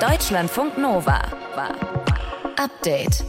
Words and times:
Deutschlandfunk 0.00 0.78
Nova. 0.78 1.20
Update. 2.56 3.22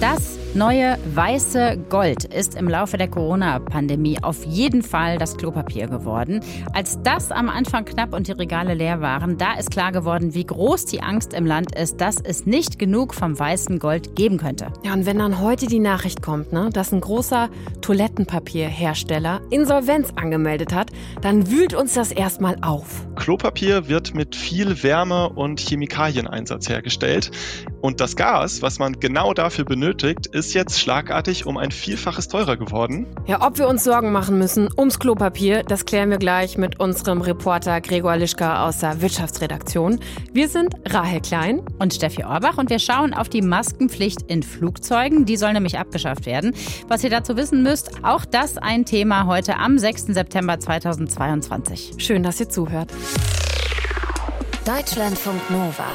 Das 0.00 0.39
neue 0.54 0.98
weiße 1.14 1.78
Gold 1.88 2.24
ist 2.24 2.56
im 2.56 2.68
Laufe 2.68 2.98
der 2.98 3.08
Corona-Pandemie 3.08 4.18
auf 4.22 4.44
jeden 4.44 4.82
Fall 4.82 5.18
das 5.18 5.36
Klopapier 5.36 5.86
geworden. 5.86 6.40
Als 6.72 7.00
das 7.02 7.30
am 7.30 7.48
Anfang 7.48 7.84
knapp 7.84 8.14
und 8.14 8.26
die 8.26 8.32
Regale 8.32 8.74
leer 8.74 9.00
waren, 9.00 9.38
da 9.38 9.54
ist 9.54 9.70
klar 9.70 9.92
geworden, 9.92 10.34
wie 10.34 10.44
groß 10.44 10.86
die 10.86 11.02
Angst 11.02 11.34
im 11.34 11.46
Land 11.46 11.74
ist, 11.76 12.00
dass 12.00 12.16
es 12.20 12.46
nicht 12.46 12.78
genug 12.78 13.14
vom 13.14 13.38
weißen 13.38 13.78
Gold 13.78 14.16
geben 14.16 14.38
könnte. 14.38 14.72
Ja, 14.84 14.92
und 14.92 15.06
wenn 15.06 15.18
dann 15.18 15.40
heute 15.40 15.66
die 15.66 15.78
Nachricht 15.78 16.22
kommt, 16.22 16.52
ne, 16.52 16.70
dass 16.72 16.92
ein 16.92 17.00
großer 17.00 17.48
Toilettenpapierhersteller 17.80 19.40
Insolvenz 19.50 20.08
angemeldet 20.16 20.74
hat, 20.74 20.90
dann 21.20 21.50
wühlt 21.50 21.74
uns 21.74 21.94
das 21.94 22.10
erstmal 22.10 22.56
auf. 22.62 23.06
Klopapier 23.16 23.88
wird 23.88 24.14
mit 24.14 24.34
viel 24.34 24.82
Wärme 24.82 25.28
und 25.28 25.60
Chemikalieneinsatz 25.60 26.68
hergestellt. 26.68 27.30
Und 27.80 28.00
das 28.00 28.14
Gas, 28.14 28.60
was 28.60 28.78
man 28.78 29.00
genau 29.00 29.32
dafür 29.32 29.64
benötigt, 29.64 30.26
ist 30.26 30.52
jetzt 30.52 30.78
schlagartig 30.80 31.46
um 31.46 31.56
ein 31.56 31.70
Vielfaches 31.70 32.28
teurer 32.28 32.56
geworden. 32.56 33.06
Ja, 33.26 33.46
ob 33.46 33.58
wir 33.58 33.68
uns 33.68 33.84
Sorgen 33.84 34.12
machen 34.12 34.38
müssen 34.38 34.68
ums 34.76 34.98
Klopapier, 34.98 35.62
das 35.62 35.86
klären 35.86 36.10
wir 36.10 36.18
gleich 36.18 36.58
mit 36.58 36.78
unserem 36.78 37.22
Reporter 37.22 37.80
Gregor 37.80 38.16
Lischka 38.16 38.66
aus 38.68 38.78
der 38.78 39.00
Wirtschaftsredaktion. 39.00 40.00
Wir 40.32 40.48
sind 40.48 40.74
Rahel 40.88 41.20
Klein 41.22 41.62
und 41.78 41.94
Steffi 41.94 42.24
Orbach 42.24 42.58
und 42.58 42.68
wir 42.68 42.78
schauen 42.78 43.14
auf 43.14 43.30
die 43.30 43.42
Maskenpflicht 43.42 44.22
in 44.22 44.42
Flugzeugen. 44.42 45.24
Die 45.24 45.36
soll 45.38 45.54
nämlich 45.54 45.78
abgeschafft 45.78 46.26
werden. 46.26 46.54
Was 46.88 47.02
ihr 47.02 47.10
dazu 47.10 47.36
wissen 47.36 47.62
müsst, 47.62 47.90
auch 48.02 48.26
das 48.26 48.58
ein 48.58 48.84
Thema 48.84 49.26
heute 49.26 49.56
am 49.56 49.78
6. 49.78 50.06
September 50.08 50.60
2022. 50.60 51.94
Schön, 51.96 52.22
dass 52.22 52.40
ihr 52.40 52.48
zuhört. 52.50 52.92
Deutschlandfunk 54.66 55.50
Nova. 55.50 55.86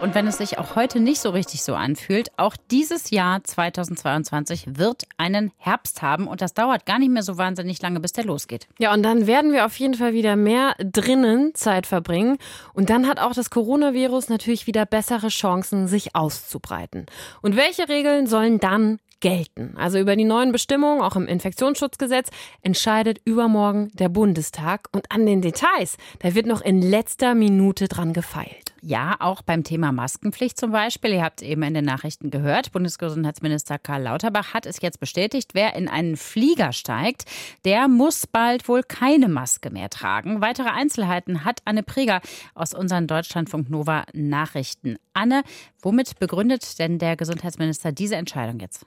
Und 0.00 0.14
wenn 0.14 0.26
es 0.26 0.38
sich 0.38 0.58
auch 0.58 0.76
heute 0.76 0.98
nicht 0.98 1.20
so 1.20 1.28
richtig 1.28 1.62
so 1.62 1.74
anfühlt, 1.74 2.30
auch 2.38 2.56
dieses 2.70 3.10
Jahr 3.10 3.44
2022 3.44 4.78
wird 4.78 5.02
einen 5.18 5.52
Herbst 5.58 6.00
haben 6.00 6.26
und 6.26 6.40
das 6.40 6.54
dauert 6.54 6.86
gar 6.86 6.98
nicht 6.98 7.10
mehr 7.10 7.22
so 7.22 7.36
wahnsinnig 7.36 7.82
lange, 7.82 8.00
bis 8.00 8.12
der 8.12 8.24
losgeht. 8.24 8.66
Ja, 8.78 8.94
und 8.94 9.02
dann 9.02 9.26
werden 9.26 9.52
wir 9.52 9.66
auf 9.66 9.78
jeden 9.78 9.94
Fall 9.94 10.14
wieder 10.14 10.36
mehr 10.36 10.74
drinnen 10.78 11.54
Zeit 11.54 11.86
verbringen 11.86 12.38
und 12.72 12.88
dann 12.88 13.06
hat 13.06 13.20
auch 13.20 13.34
das 13.34 13.50
Coronavirus 13.50 14.30
natürlich 14.30 14.66
wieder 14.66 14.86
bessere 14.86 15.28
Chancen, 15.28 15.86
sich 15.86 16.16
auszubreiten. 16.16 17.04
Und 17.42 17.56
welche 17.56 17.88
Regeln 17.90 18.26
sollen 18.26 18.58
dann 18.58 19.00
gelten. 19.20 19.74
Also 19.76 19.98
über 19.98 20.16
die 20.16 20.24
neuen 20.24 20.50
Bestimmungen, 20.50 21.02
auch 21.02 21.14
im 21.14 21.26
Infektionsschutzgesetz, 21.26 22.30
entscheidet 22.62 23.20
übermorgen 23.24 23.90
der 23.92 24.08
Bundestag. 24.08 24.88
Und 24.92 25.12
an 25.12 25.26
den 25.26 25.42
Details, 25.42 25.98
da 26.20 26.34
wird 26.34 26.46
noch 26.46 26.62
in 26.62 26.80
letzter 26.80 27.34
Minute 27.34 27.86
dran 27.86 28.14
gefeilt. 28.14 28.69
Ja, 28.82 29.16
auch 29.18 29.42
beim 29.42 29.62
Thema 29.62 29.92
Maskenpflicht 29.92 30.58
zum 30.58 30.72
Beispiel. 30.72 31.12
Ihr 31.12 31.22
habt 31.22 31.42
eben 31.42 31.62
in 31.62 31.74
den 31.74 31.84
Nachrichten 31.84 32.30
gehört, 32.30 32.72
Bundesgesundheitsminister 32.72 33.78
Karl 33.78 34.02
Lauterbach 34.04 34.54
hat 34.54 34.64
es 34.64 34.80
jetzt 34.80 35.00
bestätigt, 35.00 35.50
wer 35.52 35.74
in 35.74 35.88
einen 35.88 36.16
Flieger 36.16 36.72
steigt, 36.72 37.26
der 37.66 37.88
muss 37.88 38.26
bald 38.26 38.68
wohl 38.68 38.82
keine 38.82 39.28
Maske 39.28 39.70
mehr 39.70 39.90
tragen. 39.90 40.40
Weitere 40.40 40.70
Einzelheiten 40.70 41.44
hat 41.44 41.60
Anne 41.66 41.82
Preger 41.82 42.22
aus 42.54 42.72
unseren 42.72 43.06
Deutschlandfunk 43.06 43.68
Nova 43.68 44.04
Nachrichten. 44.14 44.96
Anne, 45.12 45.42
womit 45.82 46.18
begründet 46.18 46.78
denn 46.78 46.98
der 46.98 47.16
Gesundheitsminister 47.16 47.92
diese 47.92 48.16
Entscheidung 48.16 48.60
jetzt? 48.60 48.86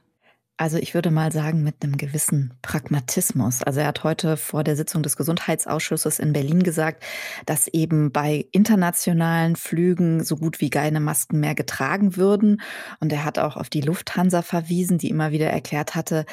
Also 0.56 0.78
ich 0.78 0.94
würde 0.94 1.10
mal 1.10 1.32
sagen, 1.32 1.64
mit 1.64 1.84
einem 1.84 1.98
gewissen 1.98 2.54
Pragmatismus. 2.62 3.64
Also 3.64 3.80
er 3.80 3.88
hat 3.88 4.04
heute 4.04 4.38
vor 4.38 4.64
der 4.64 4.76
Sitzung 4.76 5.02
des 5.02 5.18
Gesundheitsausschusses 5.18 6.20
in 6.20 6.32
Berlin 6.32 6.62
gesagt, 6.62 7.04
dass 7.48 7.68
eben 7.68 8.12
bei 8.12 8.46
internationalen 8.52 9.56
Flügen 9.56 10.24
so 10.24 10.36
gut 10.36 10.62
wie 10.62 10.70
keine 10.70 11.00
Masken 11.00 11.40
mehr 11.40 11.56
getragen 11.56 12.18
würden. 12.18 12.62
Und 13.00 13.12
er 13.12 13.26
hat 13.26 13.40
auch 13.40 13.58
auf 13.58 13.72
die 13.72 13.82
Lufthansa 13.82 14.44
verwiesen, 14.44 15.00
die 15.00 15.10
immer 15.10 15.32
wieder 15.32 15.48
erklärt 15.48 15.96
hatte, 15.96 16.24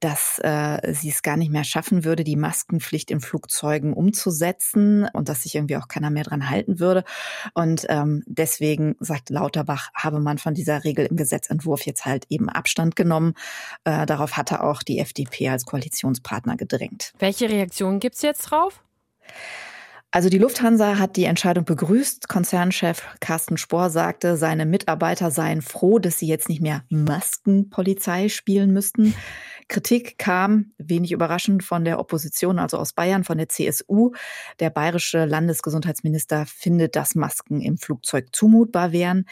dass 0.00 0.38
äh, 0.42 0.94
sie 0.94 1.10
es 1.10 1.20
gar 1.20 1.36
nicht 1.36 1.52
mehr 1.52 1.64
schaffen 1.64 2.02
würde, 2.02 2.24
die 2.24 2.36
Maskenpflicht 2.36 3.10
in 3.10 3.20
Flugzeugen 3.20 3.92
umzusetzen 3.92 5.06
und 5.12 5.28
dass 5.28 5.42
sich 5.42 5.54
irgendwie 5.54 5.76
auch 5.76 5.88
keiner 5.88 6.08
mehr 6.10 6.24
dran 6.24 6.48
halten 6.48 6.80
würde. 6.80 7.04
Und 7.52 7.84
ähm, 7.90 8.22
deswegen, 8.26 8.96
sagt 9.00 9.28
Lauterbach, 9.28 9.90
habe 9.94 10.18
man 10.18 10.38
von 10.38 10.54
dieser 10.54 10.82
Regel 10.84 11.04
im 11.04 11.16
Gesetzentwurf 11.16 11.84
jetzt 11.84 12.06
halt 12.06 12.24
eben 12.30 12.48
Abstand 12.48 12.96
genommen. 12.96 13.34
Äh, 13.84 14.06
darauf 14.06 14.36
hatte 14.36 14.62
auch 14.62 14.82
die 14.82 14.98
FDP 14.98 15.48
als 15.48 15.64
Koalitionspartner 15.64 16.56
gedrängt. 16.56 17.12
Welche 17.18 17.48
Reaktionen 17.48 18.00
gibt 18.00 18.16
es 18.16 18.22
jetzt 18.22 18.42
drauf? 18.42 18.82
Also 20.16 20.30
die 20.30 20.38
Lufthansa 20.38 20.98
hat 20.98 21.16
die 21.16 21.24
Entscheidung 21.24 21.64
begrüßt. 21.64 22.28
Konzernchef 22.28 23.02
Carsten 23.20 23.58
Spohr 23.58 23.90
sagte, 23.90 24.36
seine 24.36 24.64
Mitarbeiter 24.64 25.30
seien 25.30 25.60
froh, 25.60 25.98
dass 25.98 26.18
sie 26.18 26.26
jetzt 26.26 26.48
nicht 26.48 26.62
mehr 26.62 26.84
Maskenpolizei 26.88 28.28
spielen 28.30 28.72
müssten. 28.72 29.14
Kritik 29.68 30.16
kam, 30.16 30.72
wenig 30.78 31.12
überraschend, 31.12 31.64
von 31.64 31.84
der 31.84 31.98
Opposition, 31.98 32.58
also 32.58 32.78
aus 32.78 32.92
Bayern, 32.92 33.24
von 33.24 33.36
der 33.36 33.48
CSU. 33.48 34.12
Der 34.60 34.70
bayerische 34.70 35.26
Landesgesundheitsminister 35.26 36.46
findet, 36.46 36.96
dass 36.96 37.14
Masken 37.14 37.60
im 37.60 37.76
Flugzeug 37.76 38.28
zumutbar 38.32 38.92
wären. 38.92 39.26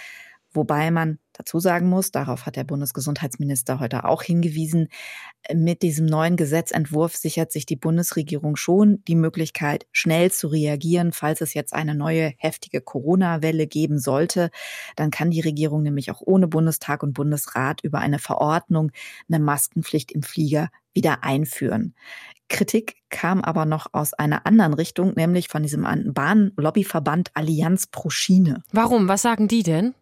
Wobei 0.53 0.91
man 0.91 1.19
dazu 1.34 1.59
sagen 1.59 1.89
muss, 1.89 2.11
darauf 2.11 2.47
hat 2.47 2.56
der 2.56 2.65
Bundesgesundheitsminister 2.65 3.81
heute 3.81 4.05
auch 4.05 4.22
hingewiesen, 4.22 4.89
mit 5.53 5.83
diesem 5.83 6.06
neuen 6.06 6.37
Gesetzentwurf 6.37 7.17
sichert 7.17 7.53
sich 7.53 7.67
die 7.67 7.77
Bundesregierung 7.77 8.56
schon 8.56 9.03
die 9.06 9.15
Möglichkeit, 9.15 9.87
schnell 9.93 10.31
zu 10.31 10.49
reagieren, 10.49 11.12
falls 11.12 11.43
es 11.43 11.53
jetzt 11.53 11.75
eine 11.75 11.94
neue 11.94 12.33
heftige 12.39 12.81
Corona-Welle 12.81 13.67
geben 13.67 13.99
sollte. 13.99 14.50
Dann 14.97 15.11
kann 15.11 15.31
die 15.31 15.43
Regierung 15.43 15.83
nämlich 15.83 16.11
auch 16.11 16.23
ohne 16.23 16.49
Bundestag 16.49 17.03
und 17.03 17.12
Bundesrat 17.12 17.83
über 17.83 17.99
eine 17.99 18.19
Verordnung 18.19 18.91
eine 19.28 19.39
Maskenpflicht 19.39 20.12
im 20.12 20.23
Flieger 20.23 20.71
wieder 20.94 21.25
einführen. 21.25 21.94
Kritik 22.49 22.97
kam 23.11 23.43
aber 23.43 23.67
noch 23.67 23.89
aus 23.93 24.15
einer 24.15 24.47
anderen 24.47 24.75
Richtung, 24.75 25.15
nämlich 25.15 25.49
von 25.49 25.62
diesem 25.62 25.83
Bahnlobbyverband 26.12 27.31
Allianz 27.34 27.87
pro 27.87 28.11
Schiene. 28.11 28.62
Warum? 28.73 29.09
Was 29.09 29.23
sagen 29.23 29.49
die 29.49 29.62
denn? 29.62 29.94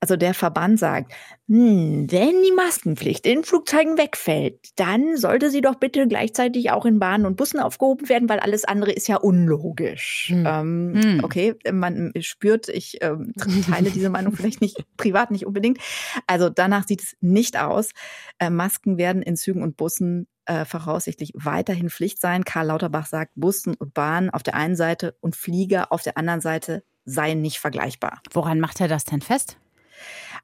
Also 0.00 0.16
der 0.16 0.32
Verband 0.32 0.78
sagt, 0.78 1.12
hm, 1.46 2.10
wenn 2.10 2.42
die 2.42 2.52
Maskenpflicht 2.56 3.26
in 3.26 3.44
Flugzeugen 3.44 3.98
wegfällt, 3.98 4.70
dann 4.76 5.18
sollte 5.18 5.50
sie 5.50 5.60
doch 5.60 5.74
bitte 5.74 6.08
gleichzeitig 6.08 6.70
auch 6.70 6.86
in 6.86 6.98
Bahnen 6.98 7.26
und 7.26 7.36
Bussen 7.36 7.60
aufgehoben 7.60 8.08
werden, 8.08 8.28
weil 8.30 8.40
alles 8.40 8.64
andere 8.64 8.92
ist 8.92 9.08
ja 9.08 9.16
unlogisch. 9.16 10.28
Hm. 10.30 10.44
Ähm, 10.46 11.00
hm. 11.02 11.24
Okay, 11.24 11.54
man 11.70 12.12
spürt, 12.20 12.68
ich 12.68 12.98
ähm, 13.02 13.34
teile 13.70 13.90
diese 13.90 14.08
Meinung 14.08 14.34
vielleicht 14.34 14.62
nicht 14.62 14.82
privat 14.96 15.30
nicht 15.30 15.44
unbedingt. 15.44 15.78
Also 16.26 16.48
danach 16.48 16.86
sieht 16.88 17.02
es 17.02 17.16
nicht 17.20 17.60
aus. 17.60 17.90
Äh, 18.38 18.48
Masken 18.48 18.96
werden 18.96 19.20
in 19.20 19.36
Zügen 19.36 19.62
und 19.62 19.76
Bussen 19.76 20.28
äh, 20.46 20.64
voraussichtlich 20.64 21.32
weiterhin 21.34 21.90
Pflicht 21.90 22.20
sein. 22.20 22.44
Karl 22.44 22.68
Lauterbach 22.68 23.06
sagt, 23.06 23.32
Bussen 23.34 23.74
und 23.74 23.92
Bahnen 23.92 24.30
auf 24.30 24.42
der 24.42 24.54
einen 24.54 24.76
Seite 24.76 25.14
und 25.20 25.36
Flieger 25.36 25.92
auf 25.92 26.02
der 26.02 26.16
anderen 26.16 26.40
Seite 26.40 26.84
seien 27.04 27.42
nicht 27.42 27.58
vergleichbar. 27.58 28.22
Woran 28.32 28.60
macht 28.60 28.80
er 28.80 28.88
das 28.88 29.04
denn 29.04 29.20
fest? 29.20 29.58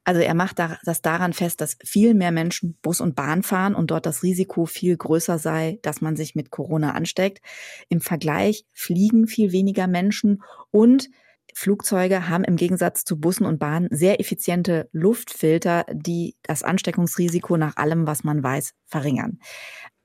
Also 0.03 0.21
er 0.21 0.33
macht 0.33 0.59
das 0.59 1.01
daran 1.01 1.33
fest, 1.33 1.61
dass 1.61 1.77
viel 1.83 2.13
mehr 2.13 2.31
Menschen 2.31 2.77
Bus 2.81 3.01
und 3.01 3.15
Bahn 3.15 3.43
fahren 3.43 3.75
und 3.75 3.91
dort 3.91 4.05
das 4.05 4.23
Risiko 4.23 4.65
viel 4.65 4.95
größer 4.95 5.37
sei, 5.37 5.79
dass 5.81 6.01
man 6.01 6.15
sich 6.15 6.35
mit 6.35 6.49
Corona 6.49 6.91
ansteckt. 6.91 7.41
Im 7.89 8.01
Vergleich 8.01 8.65
fliegen 8.73 9.27
viel 9.27 9.51
weniger 9.51 9.87
Menschen 9.87 10.43
und 10.71 11.09
Flugzeuge 11.53 12.29
haben 12.29 12.43
im 12.43 12.55
Gegensatz 12.55 13.03
zu 13.03 13.19
Bussen 13.19 13.45
und 13.45 13.57
Bahnen 13.57 13.87
sehr 13.89 14.19
effiziente 14.19 14.89
Luftfilter, 14.91 15.85
die 15.91 16.35
das 16.43 16.61
Ansteckungsrisiko 16.61 17.57
nach 17.57 17.77
allem, 17.77 18.05
was 18.05 18.23
man 18.23 18.43
weiß, 18.43 18.73
verringern. 18.85 19.39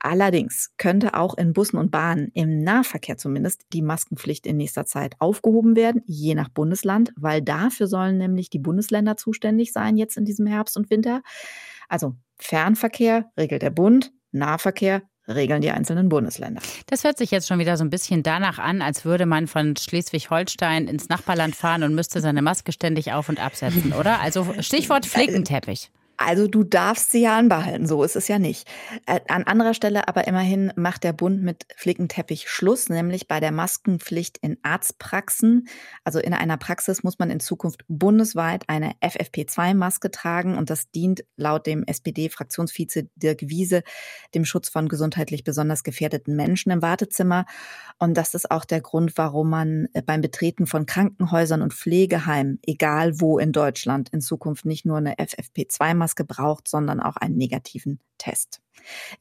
Allerdings 0.03 0.73
könnte 0.77 1.13
auch 1.13 1.37
in 1.37 1.53
Bussen 1.53 1.77
und 1.77 1.89
Bahnen, 1.89 2.29
im 2.33 2.61
Nahverkehr 2.61 3.17
zumindest, 3.17 3.61
die 3.71 3.81
Maskenpflicht 3.81 4.45
in 4.45 4.57
nächster 4.57 4.85
Zeit 4.85 5.15
aufgehoben 5.19 5.77
werden, 5.77 6.01
je 6.05 6.35
nach 6.35 6.49
Bundesland, 6.49 7.13
weil 7.15 7.41
dafür 7.41 7.87
sollen 7.87 8.17
nämlich 8.17 8.49
die 8.49 8.59
Bundesländer 8.59 9.15
zuständig 9.15 9.71
sein 9.71 9.95
jetzt 9.95 10.17
in 10.17 10.25
diesem 10.25 10.45
Herbst 10.45 10.75
und 10.75 10.89
Winter. 10.89 11.21
Also 11.87 12.15
Fernverkehr 12.37 13.31
regelt 13.37 13.61
der 13.61 13.69
Bund, 13.69 14.11
Nahverkehr 14.33 15.03
regeln 15.25 15.61
die 15.61 15.71
einzelnen 15.71 16.09
Bundesländer. 16.09 16.61
Das 16.87 17.05
hört 17.05 17.17
sich 17.17 17.31
jetzt 17.31 17.47
schon 17.47 17.59
wieder 17.59 17.77
so 17.77 17.85
ein 17.85 17.89
bisschen 17.89 18.23
danach 18.23 18.59
an, 18.59 18.81
als 18.81 19.05
würde 19.05 19.25
man 19.25 19.47
von 19.47 19.77
Schleswig-Holstein 19.77 20.89
ins 20.89 21.07
Nachbarland 21.07 21.55
fahren 21.55 21.83
und 21.83 21.95
müsste 21.95 22.19
seine 22.19 22.41
Maske 22.41 22.73
ständig 22.73 23.13
auf 23.13 23.29
und 23.29 23.39
absetzen, 23.39 23.93
oder? 23.93 24.19
Also 24.19 24.53
Stichwort 24.59 25.05
Flickenteppich. 25.05 25.91
Also 26.17 26.47
du 26.47 26.63
darfst 26.63 27.11
sie 27.11 27.21
ja 27.21 27.37
anbehalten, 27.37 27.87
so 27.87 28.03
ist 28.03 28.15
es 28.15 28.27
ja 28.27 28.37
nicht. 28.37 28.67
Äh, 29.07 29.19
an 29.27 29.43
anderer 29.43 29.73
Stelle 29.73 30.07
aber 30.07 30.27
immerhin 30.27 30.71
macht 30.75 31.03
der 31.03 31.11
Bund 31.11 31.41
mit 31.41 31.65
Flickenteppich 31.75 32.49
Schluss, 32.49 32.89
nämlich 32.89 33.27
bei 33.27 33.39
der 33.39 33.51
Maskenpflicht 33.51 34.37
in 34.37 34.57
Arztpraxen. 34.61 35.67
Also 36.03 36.19
in 36.19 36.33
einer 36.33 36.57
Praxis 36.57 37.03
muss 37.03 37.17
man 37.17 37.31
in 37.31 37.39
Zukunft 37.39 37.83
bundesweit 37.87 38.63
eine 38.67 38.93
FFP2-Maske 39.01 40.11
tragen 40.11 40.57
und 40.57 40.69
das 40.69 40.91
dient 40.91 41.25
laut 41.35 41.65
dem 41.65 41.83
SPD-Fraktionsvize 41.83 43.09
Dirk 43.15 43.41
Wiese 43.41 43.81
dem 44.35 44.45
Schutz 44.45 44.69
von 44.69 44.87
gesundheitlich 44.87 45.43
besonders 45.43 45.83
gefährdeten 45.83 46.35
Menschen 46.35 46.71
im 46.71 46.81
Wartezimmer. 46.81 47.45
Und 47.97 48.15
das 48.15 48.33
ist 48.33 48.51
auch 48.51 48.65
der 48.65 48.81
Grund, 48.81 49.17
warum 49.17 49.49
man 49.49 49.87
äh, 49.93 50.01
beim 50.01 50.21
Betreten 50.21 50.67
von 50.67 50.85
Krankenhäusern 50.85 51.61
und 51.61 51.73
Pflegeheimen, 51.73 52.59
egal 52.61 53.19
wo 53.19 53.39
in 53.39 53.51
Deutschland, 53.51 54.09
in 54.09 54.21
Zukunft 54.21 54.65
nicht 54.65 54.85
nur 54.85 54.97
eine 54.97 55.15
FFP2-Maske 55.15 56.02
Maske 56.03 56.25
braucht, 56.25 56.67
sondern 56.67 56.99
auch 56.99 57.15
einen 57.15 57.37
negativen 57.37 58.01
Test. 58.17 58.61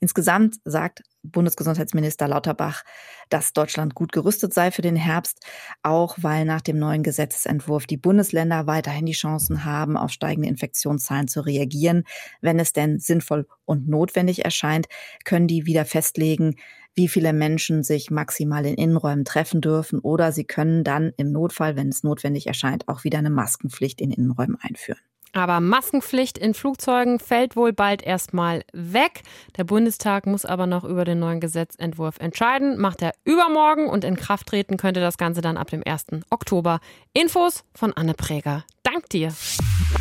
Insgesamt 0.01 0.57
sagt 0.65 1.03
Bundesgesundheitsminister 1.23 2.27
Lauterbach, 2.27 2.83
dass 3.29 3.53
Deutschland 3.53 3.95
gut 3.95 4.11
gerüstet 4.11 4.53
sei 4.53 4.73
für 4.73 4.83
den 4.83 4.97
Herbst, 4.97 5.39
auch 5.85 6.17
weil 6.21 6.45
nach 6.45 6.61
dem 6.61 6.79
neuen 6.79 7.05
Gesetzentwurf 7.05 7.87
die 7.87 7.97
Bundesländer 7.97 8.67
weiterhin 8.67 9.07
die 9.07 9.13
Chancen 9.13 9.65
haben, 9.65 9.97
auf 9.97 10.11
steigende 10.11 10.49
Infektionszahlen 10.49 11.29
zu 11.29 11.41
reagieren. 11.47 12.03
Wenn 12.41 12.59
es 12.59 12.73
denn 12.73 12.99
sinnvoll 12.99 13.47
und 13.65 13.89
notwendig 13.89 14.45
erscheint, 14.45 14.89
können 15.25 15.47
die 15.47 15.65
wieder 15.67 15.85
festlegen, 15.85 16.57
wie 16.95 17.09
viele 17.09 17.33
Menschen 17.33 17.85
sich 17.85 18.11
maximal 18.11 18.67
in 18.67 18.75
Innenräumen 18.75 19.25
treffen 19.25 19.61
dürfen 19.61 20.01
oder 20.01 20.33
sie 20.33 20.45
können 20.45 20.83
dann 20.83 21.13
im 21.17 21.31
Notfall, 21.31 21.77
wenn 21.77 21.89
es 21.89 22.03
notwendig 22.03 22.49
erscheint, 22.49 22.89
auch 22.89 23.05
wieder 23.05 23.19
eine 23.19 23.31
Maskenpflicht 23.31 24.01
in 24.01 24.11
Innenräumen 24.11 24.59
einführen. 24.61 25.01
Aber 25.33 25.61
Maskenpflicht 25.61 26.37
in 26.37 26.53
Flugzeugen 26.53 27.19
fällt 27.19 27.57
wohl 27.57 27.73
bald 27.73 28.03
erstmal 28.03 28.65
weg. 28.73 29.23
Der 29.57 29.65
Bundestag 29.65 30.27
muss 30.27 30.45
aber 30.45 30.67
noch 30.67 30.85
über 30.85 31.05
den 31.05 31.21
neuen 31.21 31.41
Gesetzentwurf 31.41 32.19
entscheiden. 32.19 32.79
Macht 32.79 33.01
er 33.01 33.13
übermorgen 33.25 33.89
und 33.89 34.05
in 34.05 34.17
Kraft 34.17 34.49
treten 34.49 34.77
könnte 34.77 35.01
das 35.01 35.17
Ganze 35.17 35.41
dann 35.41 35.57
ab 35.57 35.71
dem 35.71 35.83
1. 35.85 36.07
Oktober. 36.31 36.81
Infos 37.15 37.65
von 37.75 37.95
Anne 37.95 38.15
Präger. 38.15 38.65
Dank 38.83 39.09
dir. 39.09 39.33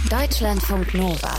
Deutschlandfunk 0.10 0.94
Nova. 0.94 1.34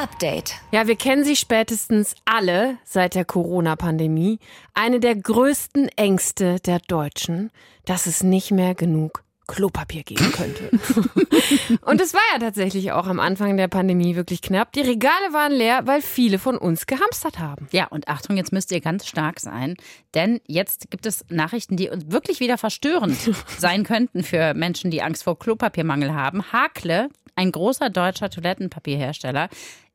Update. 0.00 0.54
Ja, 0.70 0.86
wir 0.86 0.96
kennen 0.96 1.24
sie 1.24 1.36
spätestens 1.36 2.14
alle 2.24 2.78
seit 2.84 3.14
der 3.14 3.26
Corona-Pandemie. 3.26 4.38
Eine 4.72 4.98
der 4.98 5.14
größten 5.14 5.88
Ängste 5.96 6.58
der 6.60 6.78
Deutschen, 6.78 7.50
dass 7.84 8.06
es 8.06 8.22
nicht 8.22 8.50
mehr 8.50 8.74
genug 8.74 9.24
Klopapier 9.50 10.04
geben 10.04 10.30
könnte. 10.30 10.70
und 11.82 12.00
es 12.00 12.14
war 12.14 12.20
ja 12.32 12.38
tatsächlich 12.38 12.92
auch 12.92 13.08
am 13.08 13.18
Anfang 13.18 13.56
der 13.56 13.66
Pandemie 13.66 14.14
wirklich 14.14 14.42
knapp. 14.42 14.72
Die 14.72 14.80
Regale 14.80 15.32
waren 15.32 15.52
leer, 15.52 15.82
weil 15.86 16.02
viele 16.02 16.38
von 16.38 16.56
uns 16.56 16.86
gehamstert 16.86 17.40
haben. 17.40 17.66
Ja, 17.72 17.88
und 17.88 18.06
Achtung, 18.06 18.36
jetzt 18.36 18.52
müsst 18.52 18.70
ihr 18.70 18.80
ganz 18.80 19.06
stark 19.08 19.40
sein, 19.40 19.74
denn 20.14 20.40
jetzt 20.46 20.90
gibt 20.90 21.04
es 21.04 21.24
Nachrichten, 21.28 21.76
die 21.76 21.90
uns 21.90 22.10
wirklich 22.10 22.38
wieder 22.38 22.58
verstörend 22.58 23.18
sein 23.58 23.82
könnten 23.82 24.22
für 24.22 24.54
Menschen, 24.54 24.92
die 24.92 25.02
Angst 25.02 25.24
vor 25.24 25.36
Klopapiermangel 25.36 26.14
haben. 26.14 26.52
Hakle, 26.52 27.08
ein 27.34 27.50
großer 27.50 27.90
deutscher 27.90 28.30
Toilettenpapierhersteller, 28.30 29.48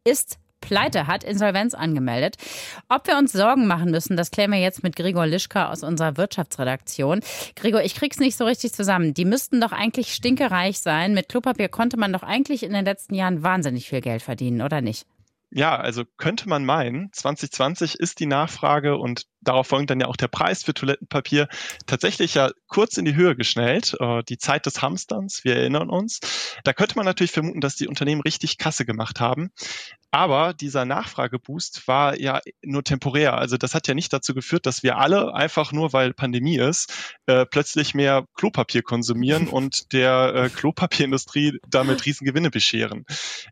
ist 0.03 0.37
pleite, 0.65 1.07
hat 1.07 1.23
Insolvenz 1.23 1.73
angemeldet. 1.73 2.35
Ob 2.89 3.07
wir 3.07 3.17
uns 3.17 3.31
Sorgen 3.31 3.67
machen 3.67 3.91
müssen, 3.91 4.17
das 4.17 4.31
klären 4.31 4.51
wir 4.51 4.59
jetzt 4.59 4.83
mit 4.83 4.95
Gregor 4.95 5.27
Lischka 5.27 5.71
aus 5.71 5.83
unserer 5.83 6.17
Wirtschaftsredaktion. 6.17 7.21
Gregor, 7.55 7.81
ich 7.81 7.95
krieg's 7.95 8.19
nicht 8.19 8.35
so 8.35 8.45
richtig 8.45 8.73
zusammen. 8.73 9.13
Die 9.13 9.25
müssten 9.25 9.61
doch 9.61 9.71
eigentlich 9.71 10.13
stinkereich 10.13 10.79
sein. 10.79 11.13
Mit 11.13 11.29
Klopapier 11.29 11.69
konnte 11.69 11.97
man 11.97 12.11
doch 12.11 12.23
eigentlich 12.23 12.63
in 12.63 12.73
den 12.73 12.85
letzten 12.85 13.15
Jahren 13.15 13.43
wahnsinnig 13.43 13.87
viel 13.87 14.01
Geld 14.01 14.21
verdienen, 14.21 14.61
oder 14.61 14.81
nicht? 14.81 15.05
Ja, 15.51 15.77
also 15.77 16.03
könnte 16.17 16.49
man 16.49 16.65
meinen, 16.65 17.13
2020 17.13 17.95
ist 17.99 18.19
die 18.19 18.25
Nachfrage 18.25 18.97
und 18.97 19.23
darauf 19.47 19.67
folgt 19.67 19.89
dann 19.89 19.99
ja 19.99 20.07
auch 20.07 20.17
der 20.17 20.27
Preis 20.27 20.63
für 20.63 20.73
Toilettenpapier 20.73 21.47
tatsächlich 21.85 22.33
ja 22.33 22.51
kurz 22.67 22.97
in 22.97 23.05
die 23.05 23.15
Höhe 23.15 23.35
geschnellt. 23.35 23.95
Äh, 23.99 24.23
die 24.23 24.37
Zeit 24.37 24.65
des 24.65 24.81
Hamsterns, 24.81 25.43
wir 25.43 25.55
erinnern 25.55 25.89
uns. 25.89 26.19
Da 26.63 26.73
könnte 26.73 26.95
man 26.95 27.05
natürlich 27.05 27.31
vermuten, 27.31 27.61
dass 27.61 27.75
die 27.75 27.87
Unternehmen 27.87 28.21
richtig 28.21 28.57
Kasse 28.57 28.85
gemacht 28.85 29.19
haben. 29.19 29.51
Aber 30.15 30.53
dieser 30.53 30.85
Nachfrageboost 30.85 31.89
war 31.89 32.17
ja 32.17 32.39
nur 32.63 32.85
temporär. 32.85 33.37
Also 33.37 33.57
das 33.57 33.75
hat 33.75 33.89
ja 33.89 33.93
nicht 33.93 34.13
dazu 34.13 34.33
geführt, 34.33 34.65
dass 34.65 34.81
wir 34.81 34.97
alle 34.97 35.33
einfach 35.33 35.73
nur, 35.73 35.91
weil 35.91 36.13
Pandemie 36.13 36.57
ist, 36.57 37.13
äh, 37.25 37.45
plötzlich 37.45 37.93
mehr 37.93 38.25
Klopapier 38.33 38.81
konsumieren 38.81 39.47
und 39.49 39.91
der 39.91 40.33
äh, 40.33 40.49
Klopapierindustrie 40.49 41.59
damit 41.67 42.05
Riesengewinne 42.05 42.49
bescheren. 42.49 43.05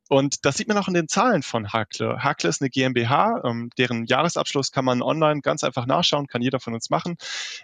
Und 0.08 0.46
das 0.46 0.56
sieht 0.56 0.70
man 0.70 0.78
auch 0.78 0.88
in 0.88 0.94
den 0.94 1.10
Zahlen 1.10 1.44
von 1.44 1.74
Hakle. 1.74 2.24
Hakle 2.24 2.48
ist 2.48 2.62
eine 2.62 2.70
GmbH, 2.70 3.42
ähm, 3.44 3.70
deren 3.78 4.06
Jahresabschluss 4.06 4.72
kann 4.72 4.86
man 4.86 5.02
online 5.02 5.42
ganz 5.42 5.66
einfach 5.66 5.83
nachschauen, 5.86 6.28
kann 6.28 6.42
jeder 6.42 6.60
von 6.60 6.74
uns 6.74 6.90
machen. 6.90 7.18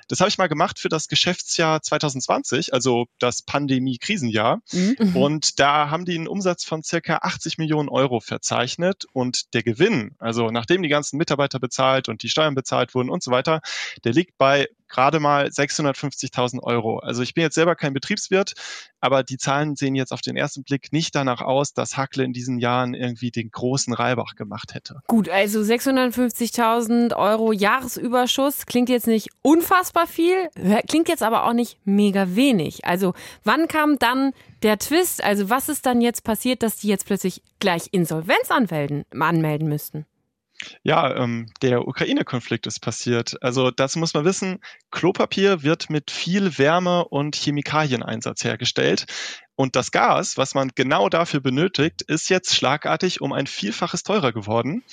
Das 0.07 0.19
habe 0.19 0.29
ich 0.29 0.37
mal 0.37 0.47
gemacht 0.47 0.79
für 0.79 0.89
das 0.89 1.07
Geschäftsjahr 1.07 1.81
2020, 1.81 2.73
also 2.73 3.07
das 3.19 3.41
Pandemie-Krisenjahr. 3.41 4.61
Mhm. 4.71 5.15
Und 5.15 5.59
da 5.59 5.89
haben 5.89 6.05
die 6.05 6.15
einen 6.15 6.27
Umsatz 6.27 6.63
von 6.63 6.83
circa 6.83 7.19
80 7.21 7.57
Millionen 7.57 7.89
Euro 7.89 8.19
verzeichnet 8.19 9.05
und 9.13 9.53
der 9.53 9.63
Gewinn, 9.63 10.15
also 10.19 10.49
nachdem 10.49 10.81
die 10.81 10.89
ganzen 10.89 11.17
Mitarbeiter 11.17 11.59
bezahlt 11.59 12.09
und 12.09 12.23
die 12.23 12.29
Steuern 12.29 12.55
bezahlt 12.55 12.95
wurden 12.95 13.09
und 13.09 13.23
so 13.23 13.31
weiter, 13.31 13.61
der 14.03 14.13
liegt 14.13 14.37
bei 14.37 14.67
gerade 14.89 15.19
mal 15.19 15.47
650.000 15.47 16.61
Euro. 16.61 16.99
Also 16.99 17.21
ich 17.21 17.33
bin 17.33 17.43
jetzt 17.43 17.55
selber 17.55 17.75
kein 17.75 17.93
Betriebswirt, 17.93 18.53
aber 18.99 19.23
die 19.23 19.37
Zahlen 19.37 19.75
sehen 19.75 19.95
jetzt 19.95 20.11
auf 20.11 20.21
den 20.21 20.35
ersten 20.35 20.63
Blick 20.63 20.91
nicht 20.91 21.15
danach 21.15 21.41
aus, 21.41 21.73
dass 21.73 21.95
Hackle 21.95 22.23
in 22.23 22.33
diesen 22.33 22.59
Jahren 22.59 22.93
irgendwie 22.93 23.31
den 23.31 23.49
großen 23.51 23.93
Reibach 23.93 24.35
gemacht 24.35 24.73
hätte. 24.73 25.01
Gut, 25.07 25.29
also 25.29 25.61
650.000 25.61 27.15
Euro 27.15 27.51
Jahresüberschuss 27.51 28.65
klingt 28.65 28.89
jetzt 28.89 29.07
nicht 29.07 29.29
unfassbar 29.41 30.07
viel, 30.07 30.49
klingt 30.87 31.07
jetzt 31.07 31.23
aber 31.23 31.45
auch 31.45 31.53
nicht 31.53 31.77
mega 31.85 32.35
wenig. 32.35 32.85
Also 32.85 33.13
wann 33.43 33.67
kam 33.67 33.99
dann 33.99 34.33
der 34.63 34.79
Twist? 34.79 35.23
Also 35.23 35.49
was 35.49 35.69
ist 35.69 35.85
dann 35.85 36.01
jetzt 36.01 36.23
passiert, 36.23 36.63
dass 36.63 36.77
die 36.77 36.87
jetzt 36.87 37.05
plötzlich 37.05 37.41
gleich 37.59 37.89
Insolvenz 37.91 38.49
anmelden, 38.49 39.05
anmelden 39.11 39.69
müssten? 39.69 40.05
Ja, 40.83 41.15
ähm, 41.15 41.47
der 41.61 41.87
Ukraine-Konflikt 41.87 42.67
ist 42.67 42.81
passiert. 42.81 43.41
Also 43.41 43.71
das 43.71 43.95
muss 43.95 44.13
man 44.13 44.25
wissen, 44.25 44.59
Klopapier 44.91 45.63
wird 45.63 45.89
mit 45.89 46.11
viel 46.11 46.57
Wärme 46.57 47.05
und 47.05 47.35
Chemikalieneinsatz 47.35 48.43
hergestellt. 48.43 49.05
Und 49.55 49.75
das 49.75 49.91
Gas, 49.91 50.37
was 50.37 50.55
man 50.55 50.71
genau 50.75 51.09
dafür 51.09 51.41
benötigt, 51.41 52.01
ist 52.03 52.29
jetzt 52.29 52.55
schlagartig 52.55 53.21
um 53.21 53.33
ein 53.33 53.47
Vielfaches 53.47 54.03
teurer 54.03 54.31
geworden. 54.31 54.83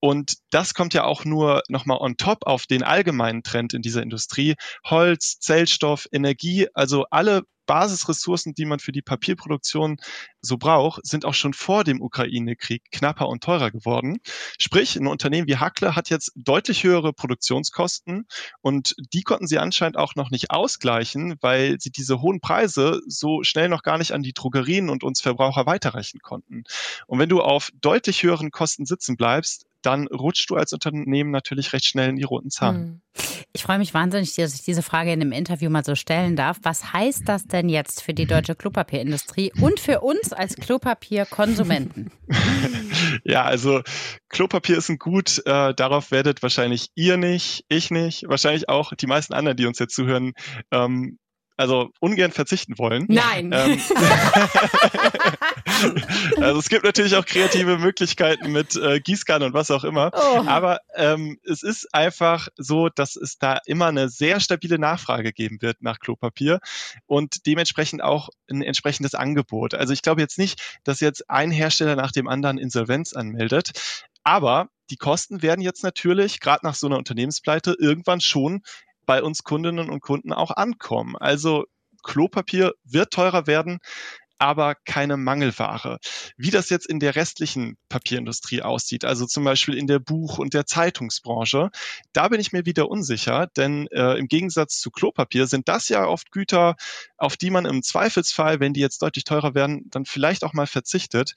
Und 0.00 0.34
das 0.50 0.74
kommt 0.74 0.94
ja 0.94 1.04
auch 1.04 1.24
nur 1.24 1.62
nochmal 1.68 1.98
on 2.00 2.16
top 2.16 2.46
auf 2.46 2.66
den 2.66 2.82
allgemeinen 2.82 3.42
Trend 3.42 3.74
in 3.74 3.82
dieser 3.82 4.02
Industrie. 4.02 4.54
Holz, 4.84 5.38
Zellstoff, 5.40 6.06
Energie, 6.12 6.68
also 6.74 7.04
alle 7.10 7.42
Basisressourcen, 7.66 8.54
die 8.54 8.64
man 8.64 8.78
für 8.78 8.92
die 8.92 9.02
Papierproduktion 9.02 9.98
so 10.40 10.56
braucht, 10.56 11.06
sind 11.06 11.24
auch 11.24 11.34
schon 11.34 11.54
vor 11.54 11.84
dem 11.84 12.00
Ukraine-Krieg 12.00 12.82
knapper 12.90 13.28
und 13.28 13.42
teurer 13.42 13.70
geworden. 13.70 14.18
Sprich, 14.58 14.96
ein 14.96 15.06
Unternehmen 15.06 15.48
wie 15.48 15.56
Hackle 15.56 15.96
hat 15.96 16.10
jetzt 16.10 16.32
deutlich 16.34 16.84
höhere 16.84 17.12
Produktionskosten 17.12 18.26
und 18.60 18.94
die 19.12 19.22
konnten 19.22 19.46
sie 19.46 19.58
anscheinend 19.58 19.96
auch 19.96 20.14
noch 20.14 20.30
nicht 20.30 20.50
ausgleichen, 20.50 21.36
weil 21.40 21.80
sie 21.80 21.90
diese 21.90 22.20
hohen 22.20 22.40
Preise 22.40 23.00
so 23.06 23.42
schnell 23.42 23.68
noch 23.68 23.82
gar 23.82 23.98
nicht 23.98 24.12
an 24.12 24.22
die 24.22 24.32
Drogerien 24.32 24.90
und 24.90 25.04
uns 25.04 25.20
Verbraucher 25.20 25.66
weiterreichen 25.66 26.20
konnten. 26.20 26.64
Und 27.06 27.18
wenn 27.18 27.28
du 27.28 27.40
auf 27.40 27.70
deutlich 27.80 28.22
höheren 28.22 28.50
Kosten 28.50 28.86
sitzen 28.86 29.16
bleibst, 29.16 29.66
dann 29.82 30.06
rutschst 30.06 30.48
du 30.48 30.56
als 30.56 30.72
Unternehmen 30.72 31.30
natürlich 31.30 31.72
recht 31.72 31.84
schnell 31.84 32.10
in 32.10 32.16
die 32.16 32.22
roten 32.22 32.50
Zahlen. 32.50 33.02
Hm. 33.16 33.33
Ich 33.56 33.62
freue 33.62 33.78
mich 33.78 33.94
wahnsinnig, 33.94 34.34
dass 34.34 34.52
ich 34.52 34.62
diese 34.62 34.82
Frage 34.82 35.12
in 35.12 35.20
dem 35.20 35.30
Interview 35.30 35.70
mal 35.70 35.84
so 35.84 35.94
stellen 35.94 36.34
darf. 36.34 36.58
Was 36.64 36.92
heißt 36.92 37.28
das 37.28 37.46
denn 37.46 37.68
jetzt 37.68 38.02
für 38.02 38.12
die 38.12 38.26
deutsche 38.26 38.56
Klopapierindustrie 38.56 39.52
und 39.60 39.78
für 39.78 40.00
uns 40.00 40.32
als 40.32 40.56
Klopapierkonsumenten? 40.56 42.10
ja, 43.24 43.44
also 43.44 43.82
Klopapier 44.28 44.76
ist 44.76 44.88
ein 44.88 44.98
Gut, 44.98 45.40
äh, 45.46 45.72
darauf 45.72 46.10
werdet 46.10 46.42
wahrscheinlich 46.42 46.88
ihr 46.96 47.16
nicht, 47.16 47.64
ich 47.68 47.92
nicht, 47.92 48.24
wahrscheinlich 48.26 48.68
auch 48.68 48.92
die 48.92 49.06
meisten 49.06 49.34
anderen, 49.34 49.56
die 49.56 49.66
uns 49.66 49.78
jetzt 49.78 49.94
zuhören, 49.94 50.32
ähm, 50.72 51.20
also 51.56 51.90
ungern 52.00 52.32
verzichten 52.32 52.78
wollen. 52.78 53.06
Nein. 53.08 53.50
Ähm, 53.52 53.80
also 56.40 56.58
es 56.58 56.68
gibt 56.68 56.84
natürlich 56.84 57.14
auch 57.16 57.24
kreative 57.24 57.78
Möglichkeiten 57.78 58.52
mit 58.52 58.76
äh, 58.76 59.00
Gießkanne 59.00 59.46
und 59.46 59.54
was 59.54 59.70
auch 59.70 59.84
immer. 59.84 60.10
Oh. 60.14 60.44
Aber 60.46 60.80
ähm, 60.94 61.38
es 61.44 61.62
ist 61.62 61.94
einfach 61.94 62.48
so, 62.56 62.88
dass 62.88 63.16
es 63.16 63.38
da 63.38 63.58
immer 63.66 63.86
eine 63.86 64.08
sehr 64.08 64.40
stabile 64.40 64.78
Nachfrage 64.78 65.32
geben 65.32 65.58
wird 65.60 65.82
nach 65.82 66.00
Klopapier 66.00 66.60
und 67.06 67.46
dementsprechend 67.46 68.02
auch 68.02 68.28
ein 68.50 68.62
entsprechendes 68.62 69.14
Angebot. 69.14 69.74
Also 69.74 69.92
ich 69.92 70.02
glaube 70.02 70.20
jetzt 70.20 70.38
nicht, 70.38 70.60
dass 70.84 71.00
jetzt 71.00 71.30
ein 71.30 71.50
Hersteller 71.50 71.96
nach 71.96 72.12
dem 72.12 72.28
anderen 72.28 72.58
Insolvenz 72.58 73.12
anmeldet. 73.12 73.72
Aber 74.24 74.68
die 74.90 74.96
Kosten 74.96 75.42
werden 75.42 75.60
jetzt 75.60 75.82
natürlich, 75.82 76.40
gerade 76.40 76.64
nach 76.64 76.74
so 76.74 76.86
einer 76.86 76.98
Unternehmenspleite, 76.98 77.76
irgendwann 77.78 78.20
schon 78.20 78.62
bei 79.06 79.22
uns 79.22 79.42
Kundinnen 79.44 79.90
und 79.90 80.00
Kunden 80.00 80.32
auch 80.32 80.50
ankommen. 80.50 81.16
Also 81.16 81.64
Klopapier 82.02 82.72
wird 82.84 83.12
teurer 83.12 83.46
werden. 83.46 83.80
aber 84.38 84.74
keine 84.74 85.16
Mangelware. 85.16 85.98
Wie 86.36 86.50
das 86.50 86.68
jetzt 86.68 86.86
in 86.86 86.98
der 87.00 87.14
restlichen 87.16 87.76
Papierindustrie 87.88 88.62
aussieht, 88.62 89.04
also 89.04 89.26
zum 89.26 89.44
Beispiel 89.44 89.76
in 89.76 89.86
der 89.86 90.00
Buch- 90.00 90.38
und 90.38 90.54
der 90.54 90.66
Zeitungsbranche, 90.66 91.70
da 92.12 92.28
bin 92.28 92.40
ich 92.40 92.52
mir 92.52 92.66
wieder 92.66 92.90
unsicher, 92.90 93.46
denn 93.56 93.86
äh, 93.92 94.18
im 94.18 94.26
Gegensatz 94.26 94.78
zu 94.80 94.90
Klopapier 94.90 95.46
sind 95.46 95.68
das 95.68 95.88
ja 95.88 96.06
oft 96.06 96.32
Güter, 96.32 96.74
auf 97.16 97.36
die 97.36 97.50
man 97.50 97.64
im 97.64 97.82
Zweifelsfall, 97.82 98.60
wenn 98.60 98.74
die 98.74 98.80
jetzt 98.80 99.02
deutlich 99.02 99.24
teurer 99.24 99.54
werden, 99.54 99.84
dann 99.90 100.04
vielleicht 100.04 100.44
auch 100.44 100.52
mal 100.52 100.66
verzichtet. 100.66 101.34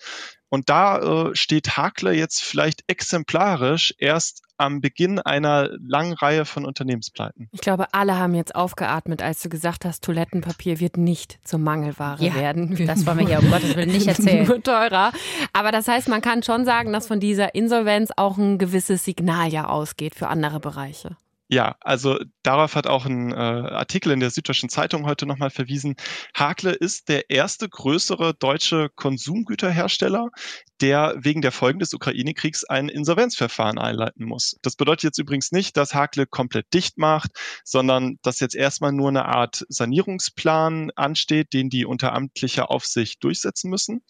Und 0.50 0.70
da 0.70 1.30
äh, 1.30 1.36
steht 1.36 1.78
Hakle 1.78 2.14
jetzt 2.14 2.42
vielleicht 2.42 2.84
exemplarisch 2.88 3.94
erst 3.98 4.44
am 4.58 4.82
Beginn 4.82 5.20
einer 5.20 5.70
langen 5.80 6.14
Reihe 6.14 6.46
von 6.46 6.66
Unternehmenspleiten. 6.66 7.48
Ich 7.52 7.62
glaube, 7.62 7.94
alle 7.94 8.18
haben 8.18 8.34
jetzt 8.34 8.56
aufgeatmet, 8.56 9.22
als 9.22 9.42
du 9.42 9.50
gesagt 9.50 9.86
hast, 9.86 10.04
Toilettenpapier 10.04 10.80
wird 10.80 10.98
nicht 10.98 11.40
zur 11.44 11.60
Mangelware 11.60 12.24
ja, 12.24 12.34
werden. 12.34 12.88
Das 12.88 13.06
wollen 13.06 13.20
wir 13.20 13.28
hier 13.28 13.40
um 13.40 13.52
Gottes 13.52 13.76
Willen 13.76 13.92
nicht 13.92 14.08
erzählen. 14.08 14.48
Nur 14.48 14.64
teurer. 14.64 15.12
Aber 15.54 15.72
das 15.72 15.88
heißt, 15.88 16.08
man 16.08 16.22
kann 16.22 16.44
schon 16.44 16.66
sagen, 16.66 16.92
dass 16.92 17.08
von 17.08 17.20
dieser 17.20 17.54
Insolvenz 17.54 18.10
auch 18.16 18.38
ein 18.38 18.58
gewisses 18.58 19.06
Signal 19.06 19.50
ja 19.50 19.68
ausgeht 19.68 20.16
für 20.16 20.28
andere 20.28 20.60
Bereiche. 20.60 21.18
Ja, 21.50 21.78
also 21.80 22.20
darauf 22.44 22.76
hat 22.76 22.88
auch 22.88 23.06
ein 23.06 23.32
äh, 23.32 23.36
Artikel 23.36 24.12
in 24.12 24.20
der 24.20 24.32
Süddeutschen 24.32 24.68
Zeitung 24.68 25.06
heute 25.06 25.26
nochmal 25.26 25.50
verwiesen. 25.50 25.96
Hakle 26.36 26.72
ist 26.74 27.08
der 27.08 27.30
erste 27.30 27.70
größere 27.70 28.34
deutsche 28.34 28.90
Konsumgüterhersteller, 28.96 30.30
der 30.82 31.16
wegen 31.18 31.42
der 31.42 31.52
Folgen 31.52 31.80
des 31.80 31.94
Ukraine-Kriegs 31.94 32.64
ein 32.64 32.90
Insolvenzverfahren 32.90 33.78
einleiten 33.78 34.26
muss. 34.26 34.58
Das 34.62 34.76
bedeutet 34.76 35.04
jetzt 35.04 35.18
übrigens 35.20 35.52
nicht, 35.52 35.78
dass 35.78 35.94
Hakle 35.94 36.26
komplett 36.26 36.74
dicht 36.74 36.98
macht, 36.98 37.32
sondern 37.64 38.18
dass 38.22 38.40
jetzt 38.40 38.56
erstmal 38.56 38.92
nur 38.92 39.10
eine 39.10 39.26
Art 39.26 39.66
Sanierungsplan 39.70 40.92
ansteht, 40.96 41.54
den 41.54 41.70
die 41.70 41.86
unter 41.86 42.14
amtlicher 42.14 42.70
Aufsicht 42.72 43.24
durchsetzen 43.24 43.70
müssen. 43.70 44.02